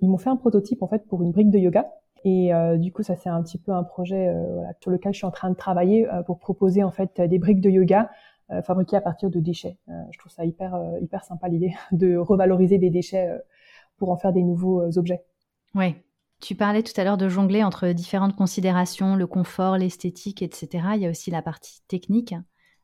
[0.00, 1.86] ils m'ont fait un prototype en fait pour une brique de yoga
[2.24, 5.18] et euh, du coup, ça c'est un petit peu un projet euh, sur lequel je
[5.18, 8.10] suis en train de travailler euh, pour proposer en fait des briques de yoga
[8.64, 9.76] fabriquées à partir de déchets.
[10.10, 13.28] je trouve ça hyper hyper sympa l'idée de revaloriser des déchets
[13.98, 15.22] pour en faire des nouveaux objets.
[15.74, 15.96] Oui.
[16.40, 20.84] Tu parlais tout à l'heure de jongler entre différentes considérations, le confort, l'esthétique, etc.
[20.94, 22.34] Il y a aussi la partie technique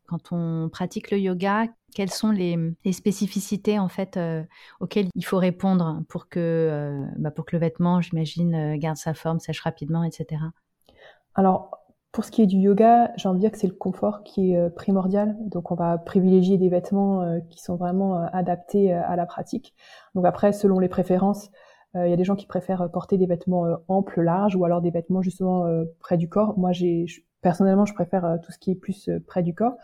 [0.06, 2.58] quand on pratique le yoga, quelles sont les,
[2.92, 4.42] spécificités en fait euh,
[4.80, 8.96] auxquelles il faut répondre pour que, euh, bah, pour que le vêtement, j'imagine, euh, garde
[8.96, 10.42] sa forme, sèche rapidement, etc.
[11.34, 11.70] Alors,
[12.12, 14.52] pour ce qui est du yoga, j'ai envie de dire que c'est le confort qui
[14.52, 15.36] est primordial.
[15.40, 19.74] Donc, on va privilégier des vêtements qui sont vraiment adaptés à la pratique.
[20.14, 21.50] Donc après, selon les préférences,
[21.96, 24.92] il y a des gens qui préfèrent porter des vêtements amples, larges, ou alors des
[24.92, 25.66] vêtements justement
[25.98, 26.56] près du corps.
[26.56, 27.06] Moi, j'ai
[27.44, 29.76] personnellement, je préfère euh, tout ce qui est plus euh, près du corps.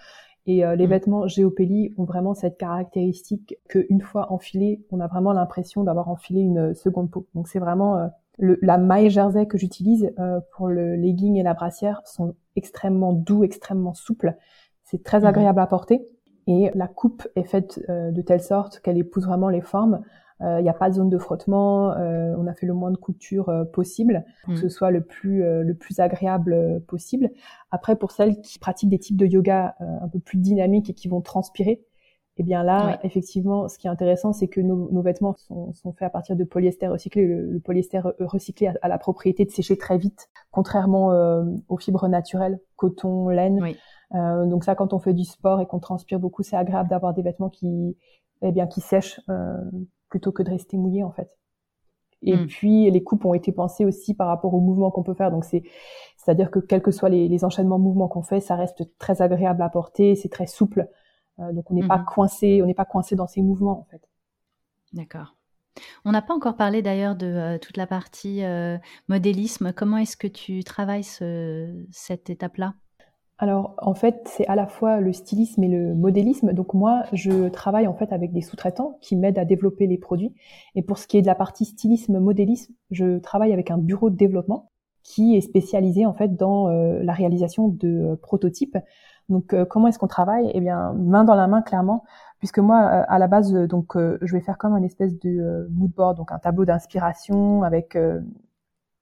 [0.47, 0.91] Et euh, les mm.
[0.91, 6.41] vêtements Géopélie ont vraiment cette caractéristique qu'une fois enfilés, on a vraiment l'impression d'avoir enfilé
[6.41, 7.29] une seconde peau.
[7.35, 10.13] Donc c'est vraiment le, la maille jersey que j'utilise
[10.53, 14.35] pour le legging et la brassière sont extrêmement doux, extrêmement souples.
[14.83, 15.27] C'est très mm.
[15.27, 16.09] agréable à porter.
[16.47, 20.01] Et la coupe est faite de telle sorte qu'elle épouse vraiment les formes.
[20.43, 21.89] Il n'y a pas de zone de frottement.
[21.91, 24.63] on a fait le moins de couture possible pour que mm.
[24.63, 27.31] ce soit le plus le plus agréable possible.
[27.71, 31.09] Après, pour celles qui pratiquent des types de yoga un peu plus dynamiques et qui
[31.09, 31.85] vont transpirer,
[32.39, 35.93] eh bien là, effectivement, ce qui est intéressant, c'est que nos, nos vêtements sont, sont,
[35.93, 37.27] faits à partir de polyester recyclé.
[37.27, 41.09] Le, polyester recyclé a, la propriété de sécher très vite, contrairement
[41.69, 43.75] aux fibres naturelles, coton, laine.
[44.15, 47.15] Euh, donc ça, quand on fait du sport et qu'on transpire beaucoup, c'est agréable d'avoir
[47.15, 47.97] des vêtements qui,
[48.43, 49.57] eh bien, qui sèchent euh,
[50.11, 51.39] plutôt que de rester mouillé en fait.
[52.23, 52.47] Et hmm.
[52.47, 55.31] puis les coupes ont été pensées aussi par rapport au mouvement qu'on peut faire.
[55.31, 55.63] Donc c'est
[56.19, 59.63] c'est-à-dire que quels que soient les, les enchaînements mouvements qu'on fait, ça reste très agréable
[59.63, 60.87] à porter, c'est très souple.
[61.39, 62.05] Euh, donc on n'est pas hmm.
[62.05, 64.07] coincé, on n'est pas coincé dans ces mouvements en fait.
[64.93, 65.37] D'accord.
[66.05, 68.77] On n'a pas encore parlé d'ailleurs de euh, toute la partie euh,
[69.09, 69.73] modélisme.
[69.73, 72.75] Comment est-ce que tu travailles ce, cette étape-là?
[73.43, 76.53] Alors en fait, c'est à la fois le stylisme et le modélisme.
[76.53, 80.35] Donc moi, je travaille en fait avec des sous-traitants qui m'aident à développer les produits.
[80.75, 84.11] Et pour ce qui est de la partie stylisme modélisme, je travaille avec un bureau
[84.11, 84.71] de développement
[85.03, 88.77] qui est spécialisé en fait dans euh, la réalisation de euh, prototypes.
[89.31, 90.51] Donc euh, comment est-ce qu'on travaille?
[90.53, 92.05] Eh bien, main dans la main clairement,
[92.41, 96.19] puisque moi à la base donc je vais faire comme un espèce de mood board,
[96.19, 97.97] donc un tableau d'inspiration avec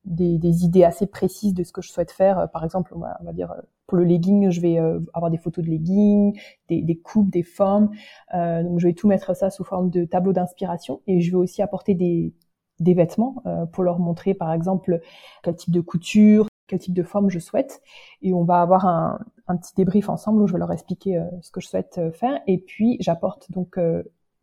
[0.08, 2.50] des, des, idées assez précises de ce que je souhaite faire.
[2.52, 3.54] Par exemple, on va, dire
[3.86, 4.78] pour le legging, je vais
[5.14, 7.90] avoir des photos de legging, des, des coupes, des formes.
[8.34, 11.36] Euh, donc je vais tout mettre ça sous forme de tableau d'inspiration et je vais
[11.36, 12.34] aussi apporter des,
[12.80, 15.00] des vêtements euh, pour leur montrer par exemple
[15.42, 17.82] quel type de couture, quel type de forme je souhaite.
[18.22, 21.24] Et on va avoir un, un petit débrief ensemble où je vais leur expliquer euh,
[21.42, 22.40] ce que je souhaite euh, faire.
[22.46, 23.78] Et puis j'apporte donc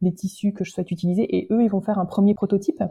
[0.01, 2.83] les tissus que je souhaite utiliser et eux ils vont faire un premier prototype.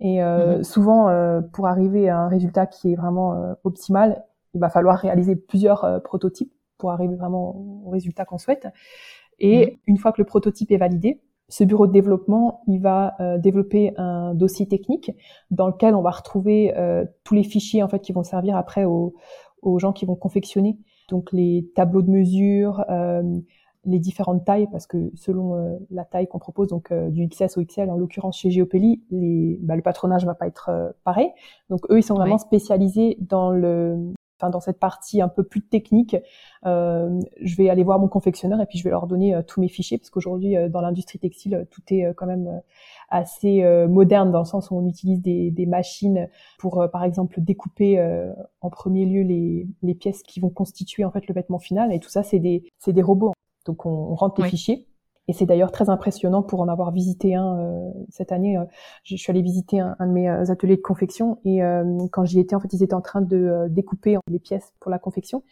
[0.00, 0.62] Et mhm.
[0.62, 1.08] souvent
[1.52, 6.52] pour arriver à un résultat qui est vraiment optimal, il va falloir réaliser plusieurs prototypes
[6.76, 8.68] pour arriver vraiment au résultat qu'on souhaite.
[9.38, 9.78] Et mhm.
[9.86, 13.92] une fois que le prototype est validé, ce bureau de développement, il va euh, développer
[13.96, 15.12] un dossier technique
[15.50, 18.84] dans lequel on va retrouver euh, tous les fichiers en fait qui vont servir après
[18.84, 19.14] aux,
[19.62, 20.78] aux gens qui vont confectionner.
[21.08, 23.22] Donc les tableaux de mesure, euh,
[23.86, 27.90] les différentes tailles, parce que selon la taille qu'on propose, donc du XS au XL,
[27.90, 31.30] en l'occurrence chez Geopelli, les, bah, le patronage va pas être pareil.
[31.70, 35.62] Donc eux, ils sont vraiment spécialisés dans le enfin dans cette partie un peu plus
[35.62, 36.16] technique,
[36.66, 39.60] euh, je vais aller voir mon confectionneur et puis je vais leur donner euh, tous
[39.60, 42.60] mes fichiers parce qu'aujourd'hui euh, dans l'industrie textile tout est quand même
[43.08, 48.00] assez moderne dans le sens où on utilise des, des machines pour par exemple découper
[48.60, 51.92] en premier lieu les, les, pièces qui vont constituer en fait le vêtement final.
[51.92, 53.32] Et tout ça c'est des c'est des robots
[53.66, 54.86] donc on, on rentre les fichiers
[55.28, 58.56] et c'est d'ailleurs très impressionnant pour en avoir visité un euh, cette année.
[58.56, 58.64] Euh,
[59.02, 61.60] je suis allée visiter un, de mes euh, ateliers de confection et
[62.12, 64.98] quand j'y étais, en fait, ils étaient en train de découper les pièces pour la
[64.98, 65.42] confection.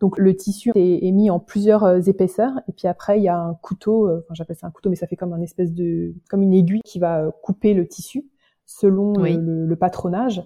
[0.00, 3.54] Donc le tissu est, mis en plusieurs épaisseurs et puis après il y a un
[3.54, 6.52] couteau, enfin j'appelle ça un couteau mais ça fait comme un espèce de comme une
[6.52, 8.28] aiguille qui va couper le tissu
[8.66, 10.42] selon le, le, patronage.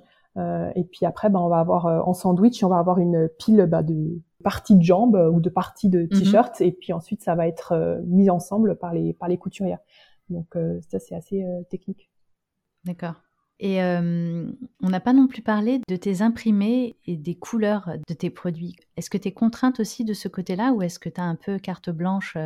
[0.74, 3.82] Et puis après, ben, on va avoir en sandwich, on va avoir une pile bah,
[3.82, 6.08] de parties de jambes euh, ou de parties de mhm.
[6.08, 9.80] t-shirt et puis ensuite ça va être euh, mis ensemble par les par les couturières.
[10.30, 12.10] Donc euh, ça c'est assez technique.
[12.84, 13.14] D'accord.
[13.60, 18.30] Et on n'a pas non plus parlé de tes imprimés et des couleurs de tes
[18.30, 18.76] produits.
[18.96, 21.34] Est-ce que tu es contrainte aussi de ce côté-là ou est-ce que tu as un
[21.34, 22.38] peu carte blanche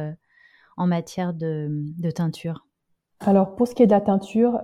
[0.78, 2.66] en matière de, de, teinture?
[3.20, 4.59] Alors pour ce qui est de la teinture,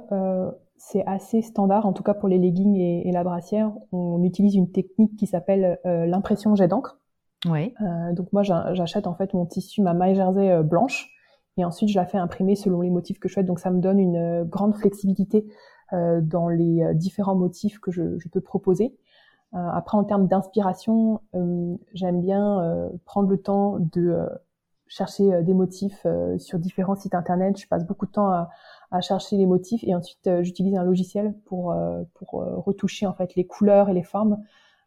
[0.79, 3.73] c'est assez standard, en tout cas pour les leggings et, et, la brassière.
[3.93, 6.99] On utilise une technique qui s'appelle l'impression jet d'encre.
[7.47, 7.75] Ouais.
[7.81, 11.11] Euh, donc moi, j'achète en fait mon tissu, ma maille jersey euh, blanche,
[11.57, 13.47] et ensuite je la fais imprimer selon les motifs que je souhaite.
[13.47, 15.47] Donc ça me donne une euh, grande flexibilité
[15.93, 18.97] euh, dans les euh, différents motifs que je, je peux proposer.
[19.53, 21.23] après, en termes d'inspiration,
[21.95, 24.29] j'aime bien prendre le temps de
[24.89, 27.59] chercher des motifs sur différents sites internet.
[27.59, 28.51] Je passe beaucoup de temps à,
[28.91, 31.75] à chercher les motifs et ensuite j'utilise un logiciel pour
[32.15, 32.31] pour
[32.65, 34.39] retoucher en fait les couleurs et les formes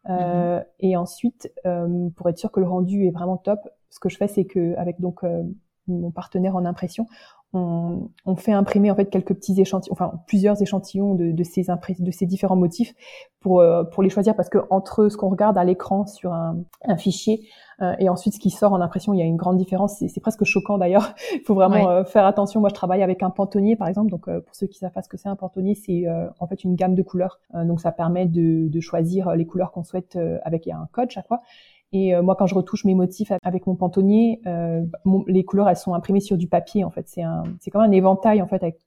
[0.10, 0.66] euh, mhm.
[0.80, 3.60] Et ensuite, euh, pour être sûr que le rendu est vraiment top,
[3.90, 5.44] ce que je fais, c'est que avec donc euh,
[5.88, 7.08] mon partenaire en impression,
[7.54, 11.66] on, on, fait imprimer en fait quelques petits échantillons, enfin plusieurs échantillons de, de ces
[12.00, 12.94] de ces différents motifs
[13.40, 16.98] pour pour les choisir parce que entre ce qu'on regarde à l'écran sur un, un
[16.98, 17.42] fichier
[17.82, 19.96] euh, et ensuite ce qui sort en impression, il y a une grande différence.
[19.96, 21.14] C'est presque choquant d'ailleurs.
[21.34, 22.60] Il faut vraiment faire attention.
[22.60, 24.12] Moi, je travaille avec un pantonnier par exemple.
[24.12, 26.06] Donc pour ceux qui savent pas ce que c'est un pantonnier, c'est
[26.40, 27.40] en fait une gamme de couleurs.
[27.54, 31.42] donc ça permet de, de choisir les couleurs qu'on souhaite avec un code chaque fois.
[31.94, 34.82] Et euh, moi, quand je retouche mes motifs avec mon pantonnier, euh,
[35.28, 36.84] les couleurs, elles sont imprimées sur du papier.
[36.84, 38.80] En fait, c'est un, c'est comme un éventail en fait avec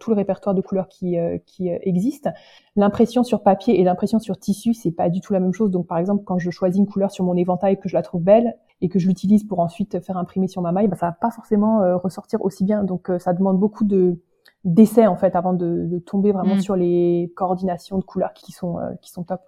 [0.00, 2.28] tout le répertoire de couleurs qui, euh, qui existe.
[2.74, 5.70] L'impression sur papier et l'impression sur tissu, c'est pas du tout la même chose.
[5.70, 8.22] Donc, par exemple, quand je choisis une couleur sur mon éventail que je la trouve
[8.22, 11.12] belle et que je l'utilise pour ensuite faire imprimer sur ma maille, bah, ça va
[11.12, 12.82] pas forcément ressortir aussi bien.
[12.82, 14.20] Donc, ça demande beaucoup de
[14.64, 16.60] d'essais en fait avant de, de tomber vraiment mmh.
[16.60, 19.40] sur les coordinations de couleurs qui sont qui sont top.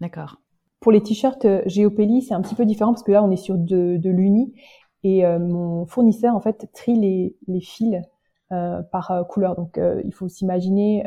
[0.00, 0.38] D'accord.
[0.84, 3.36] Pour les t-shirts euh, Geopelli, c'est un petit peu différent parce que là, on est
[3.36, 4.52] sur de, de l'uni
[5.02, 8.02] et euh, mon fournisseur en fait trie les, les fils
[8.52, 9.56] euh, par couleur.
[9.56, 11.02] Donc, il faut s'imaginer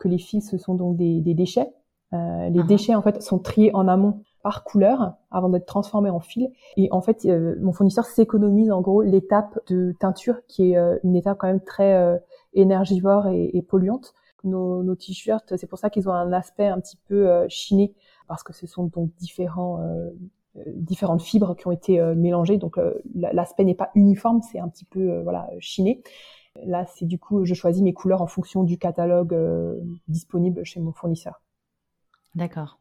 [0.00, 1.72] que les fils ce sont donc des, des déchets.
[2.10, 2.66] les uh-huh.
[2.66, 6.48] déchets en fait sont triés en amont par couleur avant d'être transformés en fils.
[6.76, 7.24] Et en fait,
[7.60, 12.20] mon fournisseur s'économise en gros l'étape de teinture qui est une étape quand même très
[12.54, 14.14] énergivore et, et polluante.
[14.42, 17.94] Nos, nos t-shirts, c'est pour ça qu'ils ont un aspect un petit peu chiné
[18.30, 20.10] parce que ce sont donc différents euh,
[20.56, 22.58] euh, différentes fibres qui ont été euh, mélangées.
[22.58, 22.78] Donc
[23.12, 26.00] l'aspect n'est pas uniforme, c'est un petit peu voilà chiné.
[26.64, 29.36] Là, c'est du coup, je choisis mes couleurs en fonction du catalogue
[30.06, 31.42] disponible chez mon fournisseur.
[32.36, 32.78] D'accord.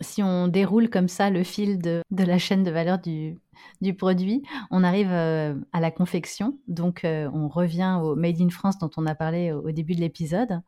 [0.00, 4.84] si on déroule comme ça le fil de, la chaîne de valeur du, produit, on
[4.84, 6.58] arrive à la confection.
[6.66, 10.60] Donc, on revient au Made in France dont on a parlé au, début de l'épisode.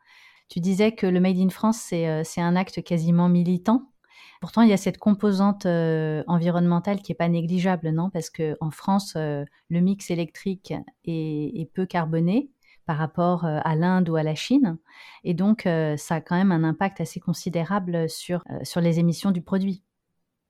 [0.48, 3.90] Tu disais que le Made in France, c'est euh, un acte quasiment militant.
[4.40, 8.10] Pourtant, il y a cette composante environnementale qui n'est pas négligeable, non?
[8.10, 12.50] Parce qu'en France, le mix électrique est, peu carboné
[12.86, 14.78] par rapport euh, à l'Inde ou à la Chine.
[15.24, 18.98] Et donc, euh, ça a quand même un impact assez considérable sur, euh, sur les
[18.98, 19.82] émissions du produit.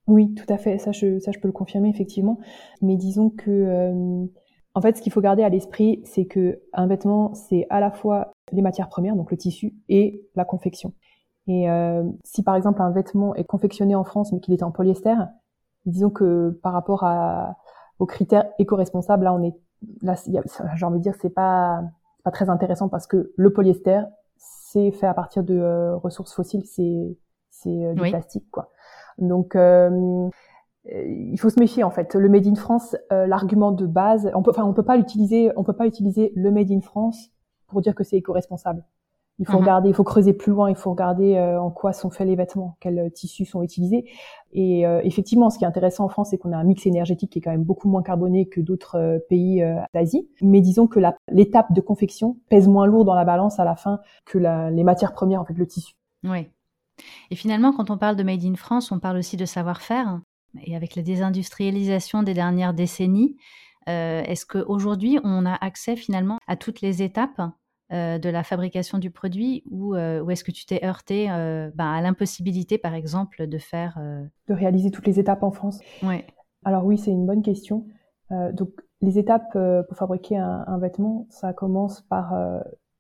[0.07, 0.79] Oui, tout à fait.
[0.79, 2.39] Ça je, ça, je peux le confirmer, effectivement.
[2.81, 4.29] Mais disons que,
[4.75, 7.91] en fait, ce qu'il faut garder à l'esprit, c'est que un vêtement, c'est à la
[7.91, 10.93] fois les matières premières, donc le tissu, et la confection.
[11.49, 11.69] Et
[12.25, 15.15] si, par exemple, un vêtement est confectionné en France, mais qu'il est en polyester,
[15.85, 17.57] disons que par rapport à,
[17.99, 19.55] aux critères éco-responsables, là, on est,
[20.03, 20.15] là,
[20.75, 21.83] j'ai envie de dire, c'est pas,
[22.25, 24.03] pas très intéressant parce que le polyester,
[24.37, 27.17] c'est fait à partir de euh, ressources fossiles, c'est
[27.51, 28.71] c'est euh, du plastique quoi.
[29.19, 30.29] Donc euh,
[30.85, 32.15] il faut se méfier en fait.
[32.15, 35.65] Le made in France, l'argument de base, on peut, enfin on peut pas l'utiliser, on
[35.65, 37.31] peut pas utiliser le made in France
[37.69, 38.85] pour dire que c'est éco-responsable.
[39.39, 39.61] Il faut mhm.
[39.61, 42.37] regarder, il faut creuser plus loin, il faut regarder euh, en quoi sont faits les
[42.37, 44.11] vêtements, quels euh, tissus sont utilisés.
[44.53, 47.33] Et euh, effectivement, ce qui est intéressant en France, c'est qu'on a un mix énergétique
[47.33, 50.27] qui est quand même beaucoup moins carboné que d'autres pays d'Asie.
[50.41, 54.01] Mais disons que l'étape de confection pèse moins lourd dans la balance à la fin
[54.25, 55.95] que la, les matières premières, en fait, le tissu.
[56.25, 56.49] Oui.
[57.31, 60.21] Et finalement, quand on parle de Made in France, on parle aussi de savoir-faire.
[60.65, 63.37] Et avec la désindustrialisation des dernières décennies,
[63.87, 67.43] est-ce qu'aujourd'hui, on a accès finalement à toutes les étapes
[67.93, 71.87] euh, de la fabrication du produit ou, euh, est-ce que tu t'es heurté euh, ben,
[71.87, 74.01] à l'impossibilité, par exemple, de faire...
[74.49, 75.79] De réaliser toutes les étapes en France?
[76.03, 76.25] Oui.
[76.65, 77.87] Alors oui, c'est une bonne question.
[78.31, 78.71] donc
[79.03, 82.35] les étapes pour fabriquer un, vêtement, ça commence par,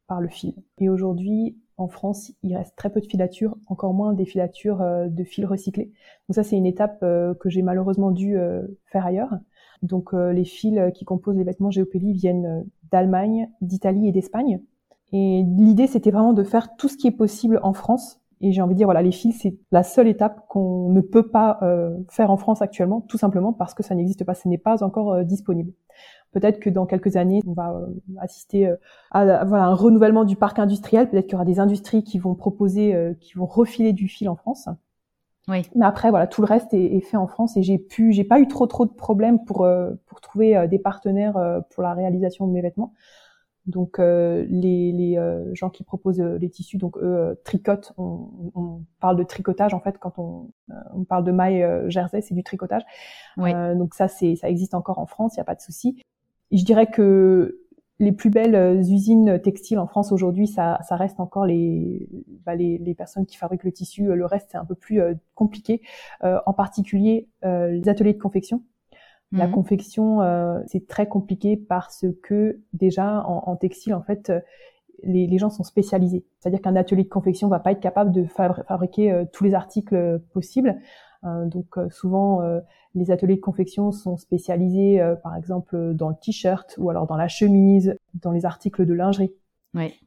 [0.07, 0.55] par le fil.
[0.79, 5.25] Et aujourd'hui, en France, il reste très peu de filatures, encore moins des filatures de
[5.25, 5.90] fils recyclés.
[6.29, 8.38] Donc ça, c'est une étape que j'ai malheureusement dû
[8.85, 9.37] faire ailleurs.
[9.83, 14.61] Donc les fils qui composent les vêtements Géopélie viennent d'Allemagne, d'Italie et d'Espagne.
[15.12, 18.21] Et l'idée, c'était vraiment de faire tout ce qui est possible en France.
[18.40, 21.29] Et j'ai envie de dire, voilà, les fils, c'est la seule étape qu'on ne peut
[21.29, 24.59] pas euh, faire en France actuellement, tout simplement parce que ça n'existe pas, ce n'est
[24.59, 25.73] pas encore euh, disponible.
[26.33, 27.87] Peut-être que dans quelques années, on va euh,
[28.21, 28.71] assister
[29.11, 31.09] à, voilà, un renouvellement du parc industriel.
[31.09, 34.37] Peut-être qu'il y aura des industries qui vont proposer, qui vont refiler du fil en
[34.37, 34.69] France.
[35.49, 35.62] Oui.
[35.75, 38.25] Mais après, voilà, tout le reste est, est fait en France et j'ai pu, j'ai
[38.25, 39.66] pas eu trop trop de problèmes pour
[40.07, 42.92] pour trouver des partenaires pour la réalisation de mes vêtements.
[43.67, 47.93] Donc euh, les, les euh, gens qui proposent euh, les tissus, donc eux tricotent.
[47.99, 50.51] On, on, parle de tricotage en fait quand on,
[50.95, 52.83] on parle de maille jersey, c'est du tricotage.
[53.37, 53.53] Oui.
[53.77, 56.01] donc ça c'est ça existe encore en France, il n'y a pas de souci.
[56.53, 57.61] je dirais que
[57.99, 62.09] les plus belles usines textiles en France aujourd'hui, ça, ça reste encore les,
[62.45, 64.05] bah les, les, personnes qui fabriquent le tissu.
[64.05, 65.01] Le reste, c'est un peu plus
[65.35, 65.81] compliqué.
[66.23, 68.63] en particulier, les ateliers de confection.
[69.33, 69.53] La mhm.
[69.53, 74.41] confection, euh, c'est très compliqué parce que déjà en, textile, en fait, euh,
[75.03, 76.25] les, gens sont spécialisés.
[76.39, 80.21] C'est-à-dire qu'un atelier de confection va pas être capable de fabriquer euh, tous les articles
[80.33, 80.77] possibles.
[81.47, 82.41] donc souvent,
[82.95, 87.27] les ateliers de confection sont spécialisés, par exemple, dans le t-shirt ou alors dans la
[87.27, 89.33] chemise, dans les articles de lingerie.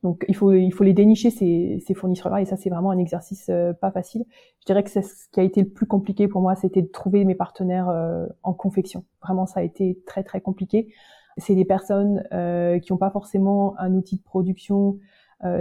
[0.04, 2.98] Donc il faut il faut les dénicher ces, ces fournisseurs-là et ça c'est vraiment un
[2.98, 4.26] exercice euh, pas facile.
[4.62, 6.88] Je dirais que c'est ce qui a été le plus compliqué pour moi, c'était de
[6.88, 9.06] trouver mes partenaires euh, en confection.
[9.22, 10.94] Vraiment ça a été très très compliqué.
[11.38, 14.98] C'est des personnes euh, qui n'ont pas forcément un outil de production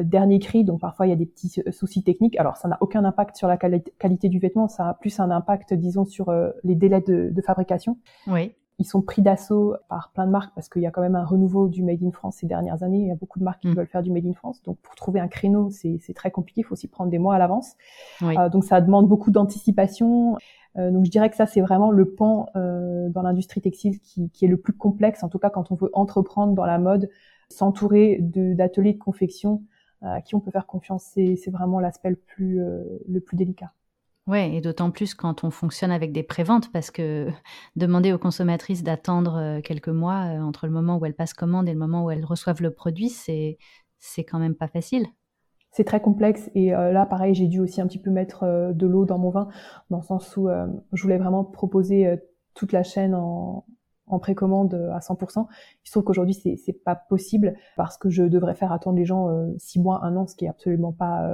[0.03, 2.37] dernier cri, donc parfois il y a des petits soucis techniques.
[2.37, 5.73] Alors ça n'a aucun impact sur la qualité du vêtement, ça a plus un impact
[5.73, 6.33] disons sur
[6.65, 7.97] les délais de, de fabrication.
[8.27, 11.17] Oui ils sont pris d'assaut par plein de marques parce qu'il y a quand même
[11.17, 13.01] un renouveau du Made in France ces dernières années.
[13.01, 13.75] Il y a beaucoup de marques qui mm.
[13.75, 14.63] veulent faire du Made in France.
[14.63, 16.61] Donc pour trouver un créneau, c'est très compliqué.
[16.61, 17.75] Il faut s'y prendre des mois à l'avance.
[18.23, 20.37] Euh, donc ça demande beaucoup d'anticipation.
[20.77, 24.31] Euh, donc je dirais que ça c'est vraiment le pan euh, dans l'industrie textile qui,
[24.31, 25.25] qui, est le plus complexe.
[25.25, 27.11] En tout cas quand on veut entreprendre dans la mode,
[27.51, 29.63] s'entourer d'ateliers de, confection
[30.03, 33.37] euh, à qui on peut faire confiance, c'est vraiment l'aspect le plus euh, le plus
[33.37, 33.73] délicat.
[34.29, 37.29] Oui, et d'autant plus quand on fonctionne avec des préventes, parce que
[37.77, 41.67] demander aux consommatrices d'attendre euh, quelques mois euh, entre le moment où elles passent commande
[41.67, 43.57] et le moment où elles reçoivent le produit, c'est
[43.99, 45.07] c'est quand même pas facile.
[45.73, 48.87] C'est très complexe et euh, là, pareil, j'ai dû aussi un petit peu mettre de
[48.87, 49.49] l'eau dans mon vin,
[49.91, 50.49] dans le sens où
[50.93, 52.19] je voulais vraiment proposer
[52.55, 53.65] toute la chaîne en,
[54.07, 55.47] en précommande à 100%.
[55.85, 59.05] Il se trouve qu'aujourd'hui, c'est c'est pas possible parce que je devrais faire attendre les
[59.05, 59.29] gens
[59.59, 61.29] six mois, un an, ce qui est absolument pas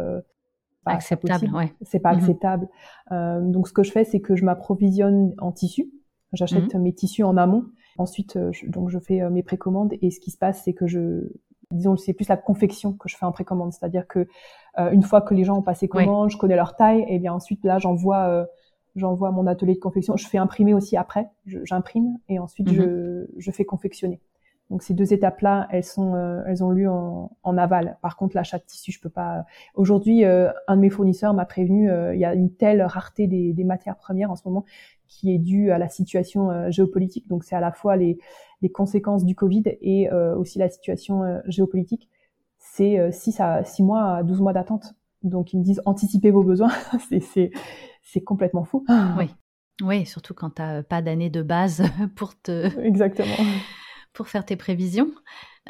[0.93, 1.51] acceptable.
[1.55, 1.73] Ouais.
[1.83, 2.19] C'est pas mhm.
[2.19, 2.69] acceptable.
[3.13, 5.91] Euh, donc ce que je fais, c'est que je m'approvisionne en tissu.
[6.33, 6.83] J'achète mhm.
[6.83, 7.65] mes tissus en amont.
[7.99, 10.73] Ensuite, euh, je, donc je fais euh, mes précommandes et ce qui se passe, c'est
[10.73, 11.29] que je,
[11.71, 13.73] disons, c'est plus la confection que je fais en précommande.
[13.73, 14.27] C'est-à-dire que
[14.79, 17.33] euh, une fois que les gens ont passé commande, je connais leur taille, et bien
[17.33, 18.47] ensuite là, j'envoie
[18.97, 20.17] j'envoie mon atelier de confection.
[20.17, 23.27] Je fais imprimer aussi après, j'imprime et ensuite je, mhm.
[23.39, 24.21] je fais confectionner.
[24.71, 27.99] Donc ces deux étapes-là, elles sont, euh, elles ont lieu en, en, aval.
[28.01, 29.45] Par contre, l'achat de tissu, je peux pas.
[29.75, 33.27] Aujourd'hui, euh, un de mes fournisseurs m'a prévenu, euh, il y a une telle rareté
[33.27, 34.65] des, des, matières premières en ce moment
[35.07, 37.29] qui est due à la situation géopolitique.
[37.29, 38.19] Donc c'est à la fois les,
[38.63, 42.09] les, conséquences du Covid et aussi la situation géopolitique.
[42.59, 44.95] C'est 6 à 6 mois à 12 mois d'attente.
[45.23, 46.73] Donc ils me disent anticipez vos besoins.
[47.21, 47.53] c'est
[48.03, 48.85] c'est complètement fou.
[49.19, 49.27] Oui.
[49.83, 51.83] Oui, surtout quand tu n'as pas d'année de base
[52.17, 52.77] pour te.
[52.81, 53.35] Exactement
[54.15, 55.13] pour faire tes prévisions.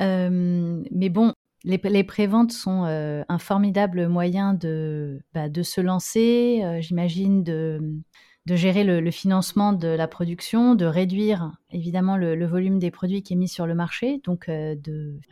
[0.01, 1.35] Euh, mais bon,
[1.65, 8.03] les, préventes sont euh, un formidable moyen de, bah, se lancer, euh, j'imagine, de
[8.47, 13.37] gérer le, financement de la production, de réduire évidemment le, volume des produits qui est
[13.37, 14.51] mis sur le marché, donc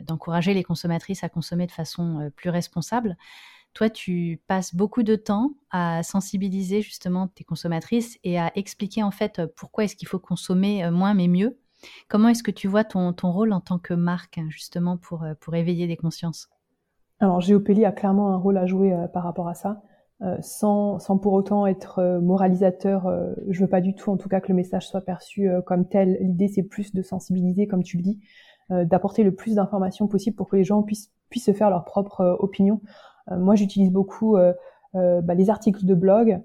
[0.01, 3.15] d'encourager les consommatrices à consommer de façon plus responsable.
[3.75, 9.09] Toi, tu passes beaucoup de temps à sensibiliser justement tes consommatrices et à expliquer en
[9.09, 11.57] fait pourquoi est-ce qu'il faut consommer moins mais mieux
[12.07, 15.33] Comment est-ce que tu vois ton, rôle en tant que marque, hein, justement, pour, euh,
[15.39, 16.49] pour éveiller des consciences?
[17.19, 19.81] Alors, Géopélie a clairement un rôle à jouer euh, par rapport à ça.
[20.21, 23.11] Euh, sans, pour autant être moralisateur,
[23.49, 26.17] je veux pas du tout, en tout cas, que le message soit perçu comme tel.
[26.21, 28.21] L'idée, c'est plus de sensibiliser, comme tu le dis,
[28.69, 32.79] d'apporter le plus d'informations possible pour que les gens puissent, se faire leur propre opinion.
[33.31, 34.37] moi, j'utilise beaucoup
[34.93, 36.41] bah, les articles de blog,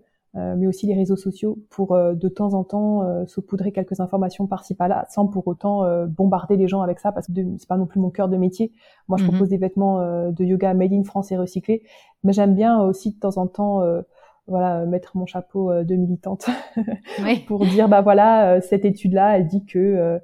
[0.57, 4.47] mais aussi les réseaux sociaux pour euh, de temps en temps euh, saupoudrer quelques informations
[4.47, 7.86] par-ci par-là, sans pour autant bombarder les gens avec ça, parce que c'est pas non
[7.86, 8.72] plus mon cœur de métier.
[9.09, 9.30] Moi, je mhm.
[9.30, 11.82] propose des vêtements de yoga made in France et recyclés,
[12.24, 13.82] mais j'aime bien aussi de temps en temps
[14.47, 16.47] voilà mettre mon chapeau de militante
[17.47, 20.18] pour dire bah voilà cette étude là elle dit que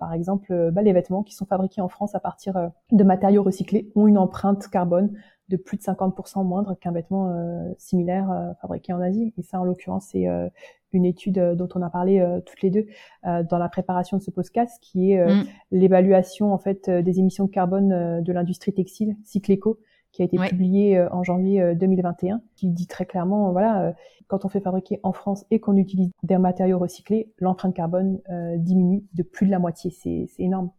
[0.00, 3.92] par exemple bah, les vêtements qui sont fabriqués en France à partir de matériaux recyclés
[3.94, 5.12] ont une empreinte carbone
[5.48, 9.34] de plus de 50% moindre qu'un vêtement euh, similaire euh, fabriqué en Asie.
[9.36, 10.48] Et ça, en l'occurrence, c'est euh,
[10.92, 12.86] une étude dont on a parlé toutes les deux
[13.24, 15.44] dans la préparation de ce podcast, qui est mm.
[15.72, 19.80] l'évaluation en fait des émissions de carbone de l'industrie textile, Cycleco,
[20.12, 23.92] qui a été publiée en janvier 2021, qui dit très clairement, voilà,
[24.28, 28.20] quand on fait fabriquer en France et qu'on utilise des matériaux recyclés, l'empreinte carbone
[28.58, 29.90] diminue de plus de la moitié.
[29.90, 30.70] C'est énorme.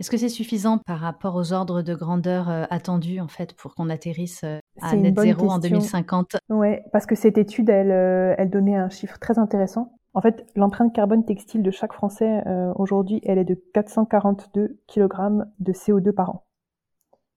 [0.00, 3.74] Est-ce que c'est suffisant par rapport aux ordres de grandeur euh, attendus en fait pour
[3.74, 8.34] qu'on atterrisse euh, à net zéro en 2050 Ouais, parce que cette étude, elle, euh,
[8.38, 9.92] elle donnait un chiffre très intéressant.
[10.14, 12.42] En fait, l'empreinte carbone textile de chaque Français
[12.74, 16.44] aujourd'hui, elle est de 442 kg de CO2 par an.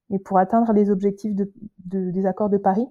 [0.10, 1.52] Et pour atteindre les objectifs de,
[1.86, 2.88] des accords de Paris,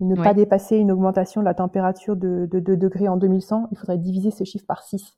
[0.00, 3.68] et ne pas dépasser une augmentation de la température de, de 2 degrés en 2100,
[3.70, 5.16] il faudrait diviser ce chiffre par 6.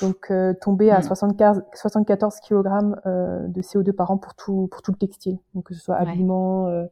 [0.00, 2.62] Donc euh, tomber à 75, 74 kg
[3.04, 6.68] de CO2 par an pour tout pour tout le textile, donc que ce soit habillement,
[6.68, 6.84] euh,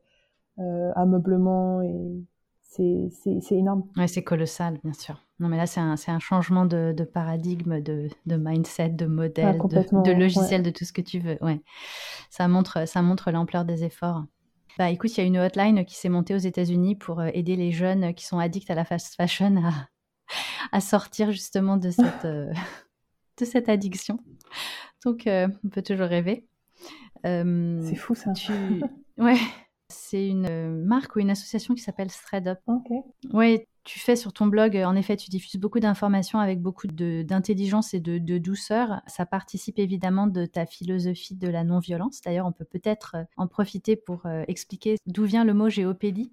[0.58, 1.96] euh, ameublement et
[2.60, 3.84] c'est c'est énorme.
[3.96, 5.20] Ouais, c'est colossal, bien sûr.
[5.40, 9.06] Non, mais là c'est un c'est un changement de, de paradigme, de, de mindset, de
[9.06, 11.38] modèle, de, de, logiciel, de tout ce que tu veux.
[11.42, 11.60] Ouais,
[12.30, 14.24] ça montre ça montre l'ampleur des efforts.
[14.78, 17.72] Bah écoute, il y a une hotline qui s'est montée aux États-Unis pour aider les
[17.72, 19.72] jeunes qui sont addicts à la fast fashion à
[20.70, 22.52] à sortir justement de cette, euh,
[23.38, 24.18] de cette addiction.
[25.04, 26.46] Donc, euh, on peut toujours rêver.
[27.26, 28.32] Euh, c'est fou ça.
[28.32, 28.52] Tu...
[29.18, 29.38] Ouais,
[29.88, 32.58] c'est une marque ou une association qui s'appelle ThreadUp.
[32.66, 32.90] Ok.
[33.32, 37.94] Ouais, tu fais sur ton blog, en effet, tu diffuses beaucoup d'informations avec beaucoup d'intelligence
[37.94, 39.00] et de, douceur.
[39.06, 42.20] Ça participe évidemment de ta philosophie de la non-violence.
[42.24, 46.32] D'ailleurs, on peut peut-être en profiter pour expliquer d'où vient le mot géopédie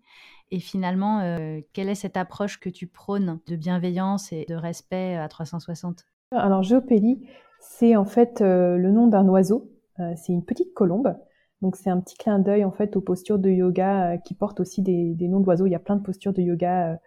[0.52, 5.16] et finalement, euh, quelle est cette approche que tu prônes de bienveillance et de respect
[5.16, 7.28] à 360 Alors, géopélie,
[7.60, 9.72] c'est en fait euh, le nom d'un oiseau.
[10.00, 11.16] Euh, c'est une petite colombe.
[11.62, 14.82] Donc, c'est un petit clin d'œil en fait aux postures de yoga qui portent aussi
[14.82, 15.68] des, des noms d'oiseaux.
[15.68, 17.00] Il y a plein de postures de yoga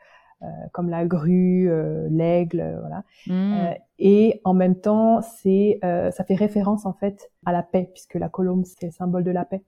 [0.72, 1.70] comme la grue,
[2.10, 3.04] l'aigle, voilà.
[3.26, 3.74] Mmh.
[3.98, 8.28] et en même temps, c'est ça fait référence en fait à la paix puisque la
[8.28, 9.62] colombe c'est le symbole de la paix.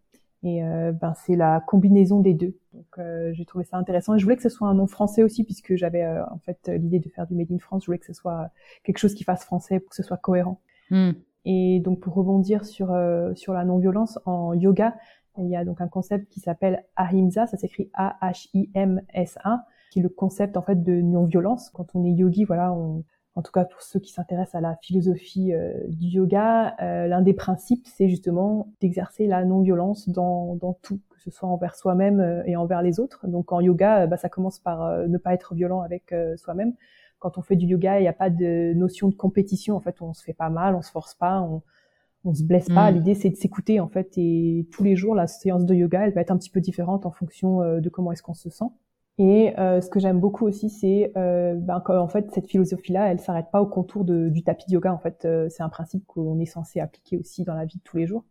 [0.45, 2.55] Et euh, ben c'est la combinaison des deux.
[2.75, 4.15] Donc euh, j'ai trouvé ça intéressant.
[4.15, 6.69] Et je voulais que ce soit un nom français aussi, puisque j'avais euh, en fait
[6.69, 7.83] l'idée de faire du Made in France.
[7.83, 8.51] Je voulais que ce soit
[8.85, 10.61] quelque chose qui fasse français pour que ce soit cohérent.
[10.91, 11.13] Hmm.
[11.47, 12.95] Et donc pour rebondir sur
[13.35, 14.95] sur la non-violence en yoga,
[15.39, 17.47] il y a donc un concept qui s'appelle Ahimsa.
[17.47, 21.71] Ça s'écrit A-H-I-M-S-A, qui est le concept en fait de non-violence.
[21.71, 23.05] Quand on est yogi, voilà, on
[23.37, 27.21] en tout cas pour ceux qui s'intéressent à la philosophie euh, du yoga, euh, l'un
[27.21, 32.19] des principes, c'est justement d'exercer la non-violence dans, dans, tout, que ce soit envers soi-même
[32.19, 33.27] euh, et envers les autres.
[33.29, 36.75] Donc en yoga, bah, ça commence par ne pas être violent avec soi-même.
[37.21, 39.77] Quand on fait du yoga, il n'y a pas de notion de compétition.
[39.77, 41.63] En fait, on se fait pas mal, on se force pas, on,
[42.25, 42.91] on se blesse pas.
[42.91, 42.95] Mm.
[42.97, 44.13] L'idée, c'est de s'écouter en fait.
[44.17, 47.07] Et tous les jours, la séance de yoga, elle va être un petit peu différente
[47.07, 48.67] en fonction de comment est-ce qu'on se sent.
[49.19, 53.21] Et euh, ce que j'aime beaucoup aussi, c'est euh, ben, en fait cette philosophie-là, elle
[53.21, 54.93] s'arrête pas au contour du tapis de yoga.
[54.93, 57.83] En fait, euh, c'est un principe qu'on est censé appliquer aussi dans la vie de
[57.85, 58.25] tous les jours.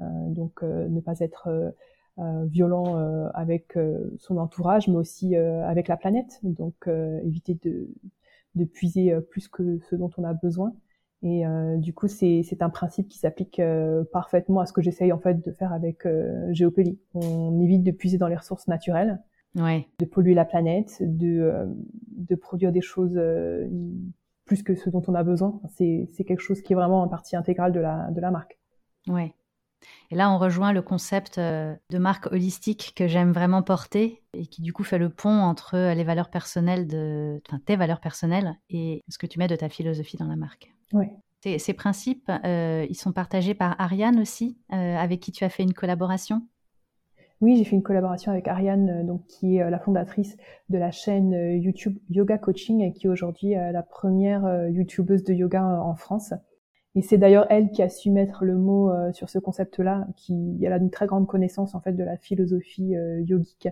[0.00, 1.74] Euh, donc, ne pas être
[2.18, 2.96] violent
[3.32, 3.78] avec
[4.18, 6.38] son entourage, mais aussi avec la planète.
[6.42, 6.86] Donc,
[7.24, 7.88] éviter de,
[8.56, 10.74] de puiser plus que ce dont on a besoin.
[11.22, 11.44] Et
[11.78, 13.62] du coup, c'est un principe qui s'applique
[14.12, 16.06] parfaitement à ce que j'essaye en fait de faire avec
[16.50, 16.98] Géopélie.
[17.14, 19.18] On évite de puiser dans les ressources naturelles
[19.56, 19.88] ouais.
[19.98, 21.66] de polluer la planète, de, euh,
[22.16, 23.68] de produire des choses euh,
[24.44, 25.60] plus que ce dont on a besoin.
[25.76, 28.58] C'est, c'est quelque chose qui est vraiment en partie intégrale de la, de la marque.
[29.08, 29.34] Ouais.
[30.10, 34.46] Et là, on rejoint le concept euh, de marque holistique que j'aime vraiment porter et
[34.46, 38.58] qui du coup fait le pont entre les valeurs personnelles de, enfin, tes valeurs personnelles
[38.68, 40.74] et ce que tu mets de ta philosophie dans la marque.
[40.92, 41.06] Oui.
[41.42, 45.48] Ces, ces principes, euh, ils sont partagés par Ariane aussi, euh, avec qui tu as
[45.48, 46.46] fait une collaboration?
[47.40, 50.36] Oui, j'ai fait une collaboration avec Ariane, euh, donc qui est euh, la fondatrice
[50.68, 55.32] de la chaîne euh, YouTube Yoga Coaching, et qui est aujourd'hui la première YouTubeuse de
[55.32, 56.34] yoga en France.
[56.94, 60.72] Et c'est d'ailleurs elle qui a su mettre le mot sur ce concept-là, qui elle
[60.72, 63.68] a une très grande connaissance en fait de la philosophie yogique.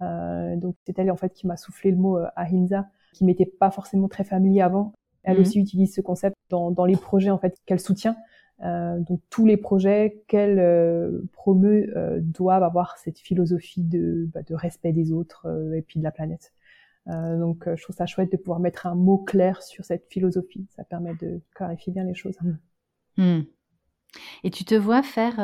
[0.00, 4.08] donc c'est elle en fait qui m'a soufflé le mot ahimsa, qui m'était pas forcément
[4.08, 4.92] très familier avant.
[5.24, 5.40] Elle mmh.
[5.40, 8.16] aussi utilise ce concept dans, dans les projets en fait qu'elle soutient.
[8.62, 14.42] Euh, donc tous les projets qu'elle euh, promeut euh, doivent avoir cette philosophie de, bah,
[14.42, 16.52] de respect des autres et puis de la planète.
[17.06, 20.66] donc je trouve ça chouette de pouvoir mettre un mot clair sur cette philosophie.
[20.76, 22.38] Ça permet de clarifier bien les choses.
[23.16, 23.42] Hmm.
[24.44, 25.36] Et tu te vois faire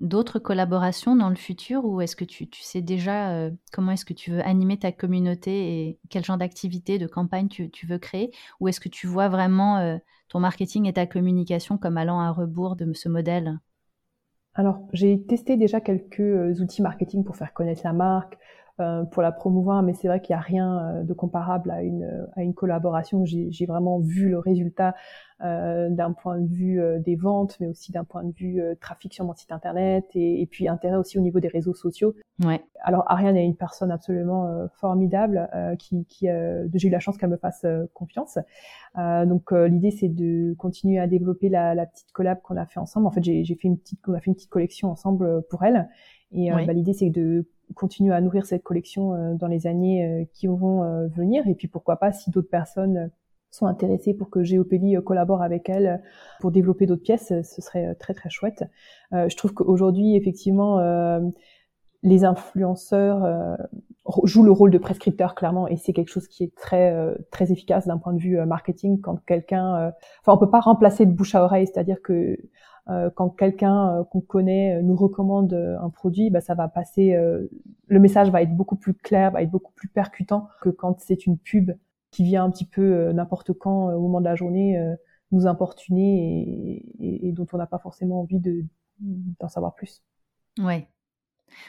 [0.00, 4.30] d'autres collaborations dans le futur ou est-ce que tu, sais déjà comment est-ce que tu
[4.30, 8.30] veux animer ta communauté et quel genre d'activité, de campagne tu, veux créer?
[8.60, 12.76] Ou est-ce que tu vois vraiment ton marketing et ta communication comme allant à rebours
[12.76, 13.58] de ce modèle?
[14.54, 18.38] Alors, j'ai testé déjà quelques euh, outils marketing pour faire connaître la marque, euh,
[19.10, 22.26] pour la promouvoir, mais c'est vrai qu'il n'y a rien euh, de comparable à une,
[22.36, 23.24] à une collaboration.
[23.24, 24.94] J'ai vraiment vu le résultat
[25.42, 28.74] euh, d'un point de vue euh, des ventes, mais aussi d'un point de vue euh,
[28.78, 32.14] trafic sur mon site internet et, et, puis intérêt aussi au niveau des réseaux sociaux.
[32.44, 32.62] Ouais.
[32.82, 36.26] Alors Ariane est une personne absolument formidable qui, qui
[36.74, 38.38] j'ai eu la chance qu'elle me fasse confiance.
[38.96, 43.06] donc l'idée c'est de continuer à développer la, la petite collab qu'on a fait ensemble.
[43.06, 45.90] En fait j'ai fait une petite, on a fait une petite collection ensemble pour elle.
[46.32, 51.08] Et bah, l'idée c'est de continuer à nourrir cette collection dans les années qui vont
[51.08, 51.46] venir.
[51.46, 53.10] Et puis pourquoi pas si d'autres personnes
[53.50, 55.96] sont intéressés pour que Géopélie euh, collabore avec elle euh,
[56.40, 58.64] pour développer d'autres pièces, euh, ce serait très très chouette.
[59.12, 60.78] je trouve qu'aujourd'hui, effectivement,
[62.02, 63.58] les influenceurs
[64.24, 66.94] jouent le rôle de prescripteur clairement, et c'est quelque chose qui est très
[67.30, 69.00] très efficace d'un point de vue marketing.
[69.00, 72.36] Quand quelqu'un, enfin, on peut pas remplacer de bouche à oreille, c'est-à-dire que
[73.14, 77.14] quand quelqu'un qu'on connaît nous recommande un produit, bah, ça va passer,
[77.86, 81.26] le message va être beaucoup plus clair, va être beaucoup plus percutant que quand c'est
[81.26, 81.72] une pub
[82.10, 84.94] qui vient un petit peu euh, n'importe quand euh, au moment de la journée euh,
[85.32, 88.64] nous importuner et, et, dont on n'a pas forcément envie de
[88.98, 90.02] d'en savoir plus.
[90.58, 90.88] Ouais.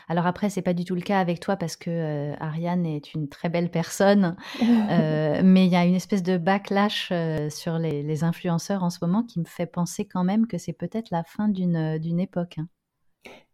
[0.08, 3.30] Alors après, c'est pas du tout le cas avec toi parce que Ariane est une
[3.30, 7.12] très belle personne, euh, mais il y a une espèce de backlash
[7.50, 10.74] sur les, les, influenceurs en ce moment qui me fait penser quand même que c'est
[10.74, 12.58] peut-être la fin d'une époque.
[12.60, 12.68] Hein.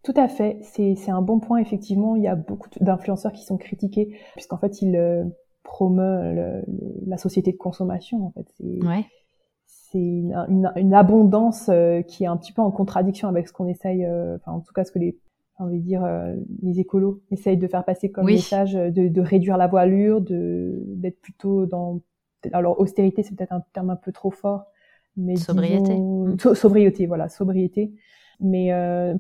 [0.04, 2.16] Tout à fait, c'est un bon point effectivement.
[2.16, 4.96] Il y a beaucoup d'influenceurs qui sont critiqués puisqu'en fait ils
[5.68, 6.64] promeut le,
[7.06, 8.26] la société de consommation.
[8.26, 9.06] En fait, c'est ouais.
[9.68, 13.54] c'est une, une, une, abondance euh, qui est un petit peu en contradiction avec ce
[13.54, 15.20] qu'on essaye, euh, enfin en tout cas ce que les
[15.58, 19.58] envie de dire euh, les écolos essayent de faire passer comme message de, de, réduire
[19.58, 22.02] la voilure, de d'être plutôt dans
[22.54, 24.66] alors austérité c'est peut-être un terme un peu trop fort,
[25.16, 27.94] mais sobriété, disons, so, sobriété voilà sobriété.
[28.40, 28.70] Mais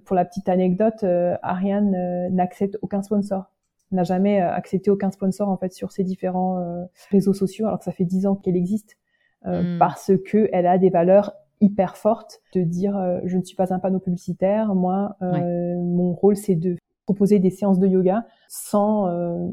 [0.06, 1.04] pour la petite anecdote,
[1.42, 3.52] Ariane n'accepte aucun sponsor
[3.92, 7.80] n'a jamais euh, accepté aucun sponsor en fait sur ses différents euh, réseaux sociaux alors
[7.80, 8.98] que ça fait dix ans qu'elle existe
[9.46, 9.80] euh, mm.
[9.80, 13.80] parce que elle a des valeurs hyper fortes de dire je ne suis pas un
[13.80, 19.08] panneau publicitaire moi mon rôle c'est de proposer des séances de yoga sans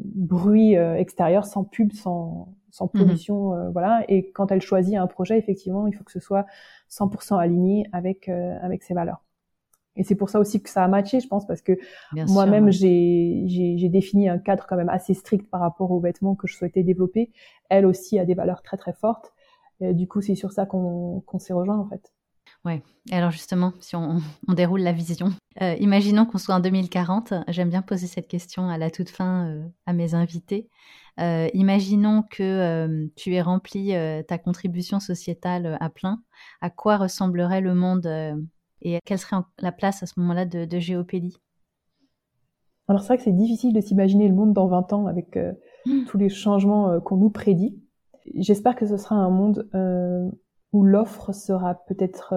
[0.04, 2.98] bruit extérieur sans pub sans sans mm-hmm.
[2.98, 6.46] pollution voilà et quand elle choisit un projet effectivement il faut que ce soit
[6.90, 9.24] 100% aligné avec avec ses valeurs
[9.96, 11.78] et c'est pour ça aussi que ça a matché, je pense, parce que
[12.28, 16.56] moi-même, j'ai défini un cadre quand même assez strict par rapport aux vêtements que je
[16.56, 17.30] souhaitais développer.
[17.68, 19.32] Elle aussi a des valeurs très très fortes.
[19.80, 22.12] Et du coup, c'est sur ça qu'on s'est rejoint en fait.
[22.64, 22.82] Ouais.
[23.10, 27.34] alors justement, si on, on déroule la vision, euh, imaginons qu'on soit en 2040.
[27.48, 30.68] J'aime bien poser cette question à la toute fin euh, à mes invités.
[31.20, 36.20] Euh, imaginons que euh, tu aies rempli euh, ta contribution sociétale à plein.
[36.60, 38.06] À quoi ressemblerait le monde
[38.82, 41.38] et quelle serait la place à ce moment-là de, de Géopélie?
[42.88, 45.38] Alors c'est vrai que c'est difficile de s'imaginer le monde dans 20 ans avec
[45.86, 46.04] mmh.
[46.06, 47.80] tous les changements qu'on nous prédit.
[48.34, 49.68] J'espère que ce sera un monde
[50.72, 52.34] où l'offre sera peut-être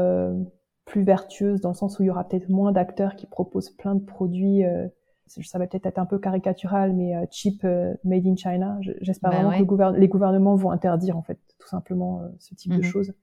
[0.88, 3.94] plus vertueuse dans le sens où il y aura peut-être moins d'acteurs qui proposent plein
[3.94, 4.66] de produits.
[4.66, 4.88] Euh,
[5.28, 8.80] ça va peut-être être un peu caricatural, mais euh, cheap, euh, made in China.
[9.02, 12.78] J'espère ben vraiment que les gouvernements vont interdire en fait tout simplement ce type de
[12.78, 12.84] mhm.
[12.84, 13.14] choses.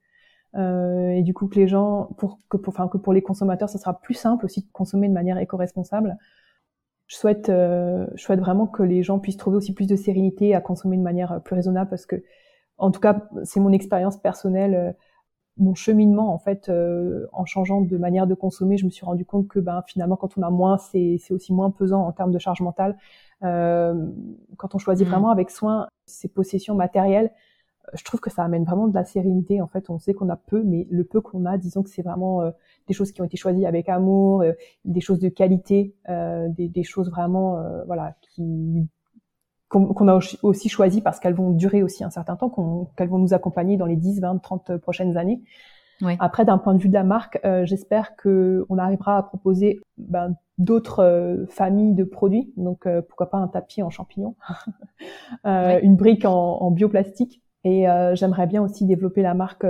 [0.55, 3.79] et du coup que les gens, pour que pour, enfin que pour les consommateurs, ce
[3.79, 6.15] sera plus simple aussi de consommer de manière éco-responsable.
[7.07, 10.61] Je souhaite, je souhaite vraiment que les gens puissent trouver aussi plus de sérénité à
[10.61, 12.23] consommer de manière plus raisonnable parce que,
[12.77, 14.95] en tout cas, c'est mon expérience personnelle
[15.57, 19.25] mon cheminement en fait euh, en changeant de manière de consommer je me suis rendu
[19.25, 22.31] compte que ben finalement quand on a moins c'est c'est aussi moins pesant en termes
[22.31, 22.97] de charge mentale
[23.43, 24.05] euh,
[24.57, 25.09] quand on choisit mmh.
[25.09, 27.31] vraiment avec soin ses possessions matérielles
[27.93, 30.35] je trouve que ça amène vraiment de la sérénité en fait on sait qu'on a
[30.35, 32.51] peu mais le peu qu'on a disons que c'est vraiment euh,
[32.87, 34.43] des choses qui ont été choisies avec amour
[34.83, 38.89] des choses de qualité des, des choses vraiment voilà qui
[39.69, 43.33] qu'on a aussi choisi parce qu'elles vont durer aussi un certain temps, qu'elles vont nous
[43.33, 45.41] accompagner dans les 10, 20, 30 prochaines années.
[46.19, 49.79] Après, d'un point de vue de la marque, euh, j'espère que on arrivera à proposer
[49.97, 52.53] ben, d'autres euh, familles de produits.
[52.57, 54.35] Donc, euh, pourquoi pas un tapis en champignons,
[55.45, 57.41] une brique en, en bioplastique.
[57.63, 59.65] Et j'aimerais bien aussi développer la marque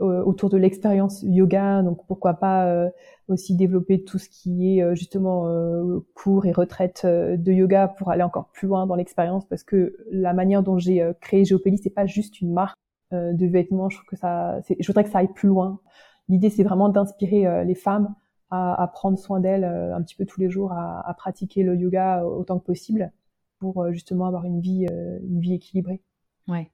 [0.00, 1.82] autour de l'expérience yoga.
[1.82, 2.90] Donc, pourquoi pas
[3.28, 7.88] aussi développer tout ce qui est euh, justement euh, cours et retraite euh, de yoga
[7.88, 11.78] pour aller encore plus loin dans l'expérience parce que la manière dont j'ai créé Géopélie
[11.78, 12.76] c'est pas juste une marque
[13.12, 13.88] de vêtements.
[13.90, 15.80] Je trouve que ça je voudrais que ça aille plus loin.
[16.28, 18.14] L'idée c'est vraiment d'inspirer les femmes
[18.50, 21.76] à, à, prendre soin d'elles un petit peu tous les jours à, à, pratiquer le
[21.76, 23.12] yoga autant que possible
[23.60, 26.02] pour justement avoir une vie une vie équilibrée.
[26.48, 26.70] Ouais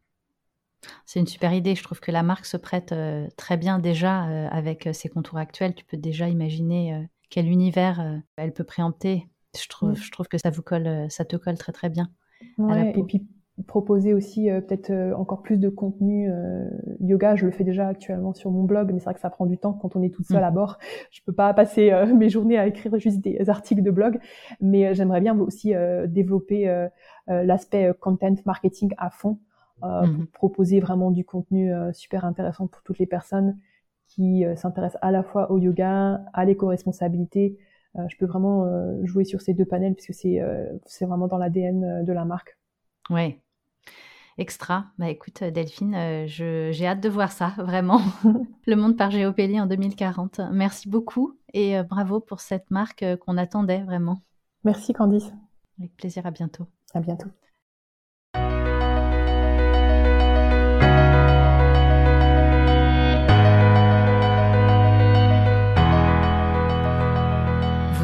[1.06, 1.74] c'est une super idée.
[1.74, 5.08] Je trouve que la marque se prête euh, très bien déjà euh, avec euh, ses
[5.08, 5.74] contours actuels.
[5.74, 9.28] Tu peux déjà imaginer quel univers elle peut préempter.
[9.60, 12.08] Je trouve, je trouve que ça vous colle, ça te colle très très bien.
[12.58, 13.26] et puis
[13.66, 16.30] proposer aussi peut-être encore plus de contenu
[17.00, 17.36] yoga.
[17.36, 19.58] Je le fais déjà actuellement sur mon blog, mais c'est vrai que ça prend du
[19.58, 20.44] temps quand on est toute seule mmh.
[20.44, 20.78] à bord.
[21.10, 24.18] Je peux pas passer mes journées à écrire juste des articles de blog,
[24.60, 25.74] mais j'aimerais bien aussi
[26.06, 26.88] développer
[27.26, 29.38] l'aspect content marketing à fond
[29.82, 30.26] euh, pour mhm.
[30.26, 33.58] proposer vraiment du contenu euh, super intéressant pour toutes les personnes
[34.06, 37.58] qui euh, s'intéressent à la fois au yoga, à l'éco-responsabilité.
[38.08, 38.66] je peux vraiment
[39.04, 40.40] jouer sur ces deux panels puisque c'est
[40.86, 42.56] c'est vraiment dans l'ADN de la marque.
[43.10, 43.40] Ouais.
[44.38, 44.86] Extra.
[44.96, 48.00] Bah écoute Delphine, j'ai hâte de voir ça, vraiment.
[48.66, 50.40] Le monde par Géopélie en 2040.
[50.52, 54.18] Merci beaucoup et bravo pour cette marque qu'on attendait vraiment.
[54.62, 55.32] Merci Candice.
[55.78, 56.66] Avec plaisir, à bientôt.
[56.94, 57.28] À bientôt.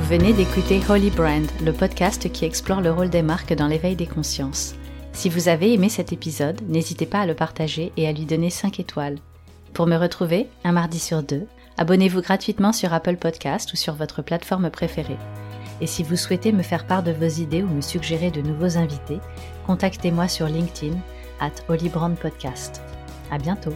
[0.07, 4.07] Venez d'écouter Holy Brand, le podcast qui explore le rôle des marques dans l'éveil des
[4.07, 4.77] consciences.
[5.13, 8.49] Si vous avez aimé cet épisode, n'hésitez pas à le partager et à lui donner
[8.49, 9.19] 5 étoiles.
[9.75, 14.23] Pour me retrouver, un mardi sur deux, abonnez-vous gratuitement sur Apple Podcast ou sur votre
[14.23, 15.19] plateforme préférée.
[15.81, 18.79] Et si vous souhaitez me faire part de vos idées ou me suggérer de nouveaux
[18.79, 19.19] invités,
[19.67, 20.97] contactez-moi sur LinkedIn
[21.41, 22.81] at Holy Brand Podcast.
[23.33, 23.75] À bientôt!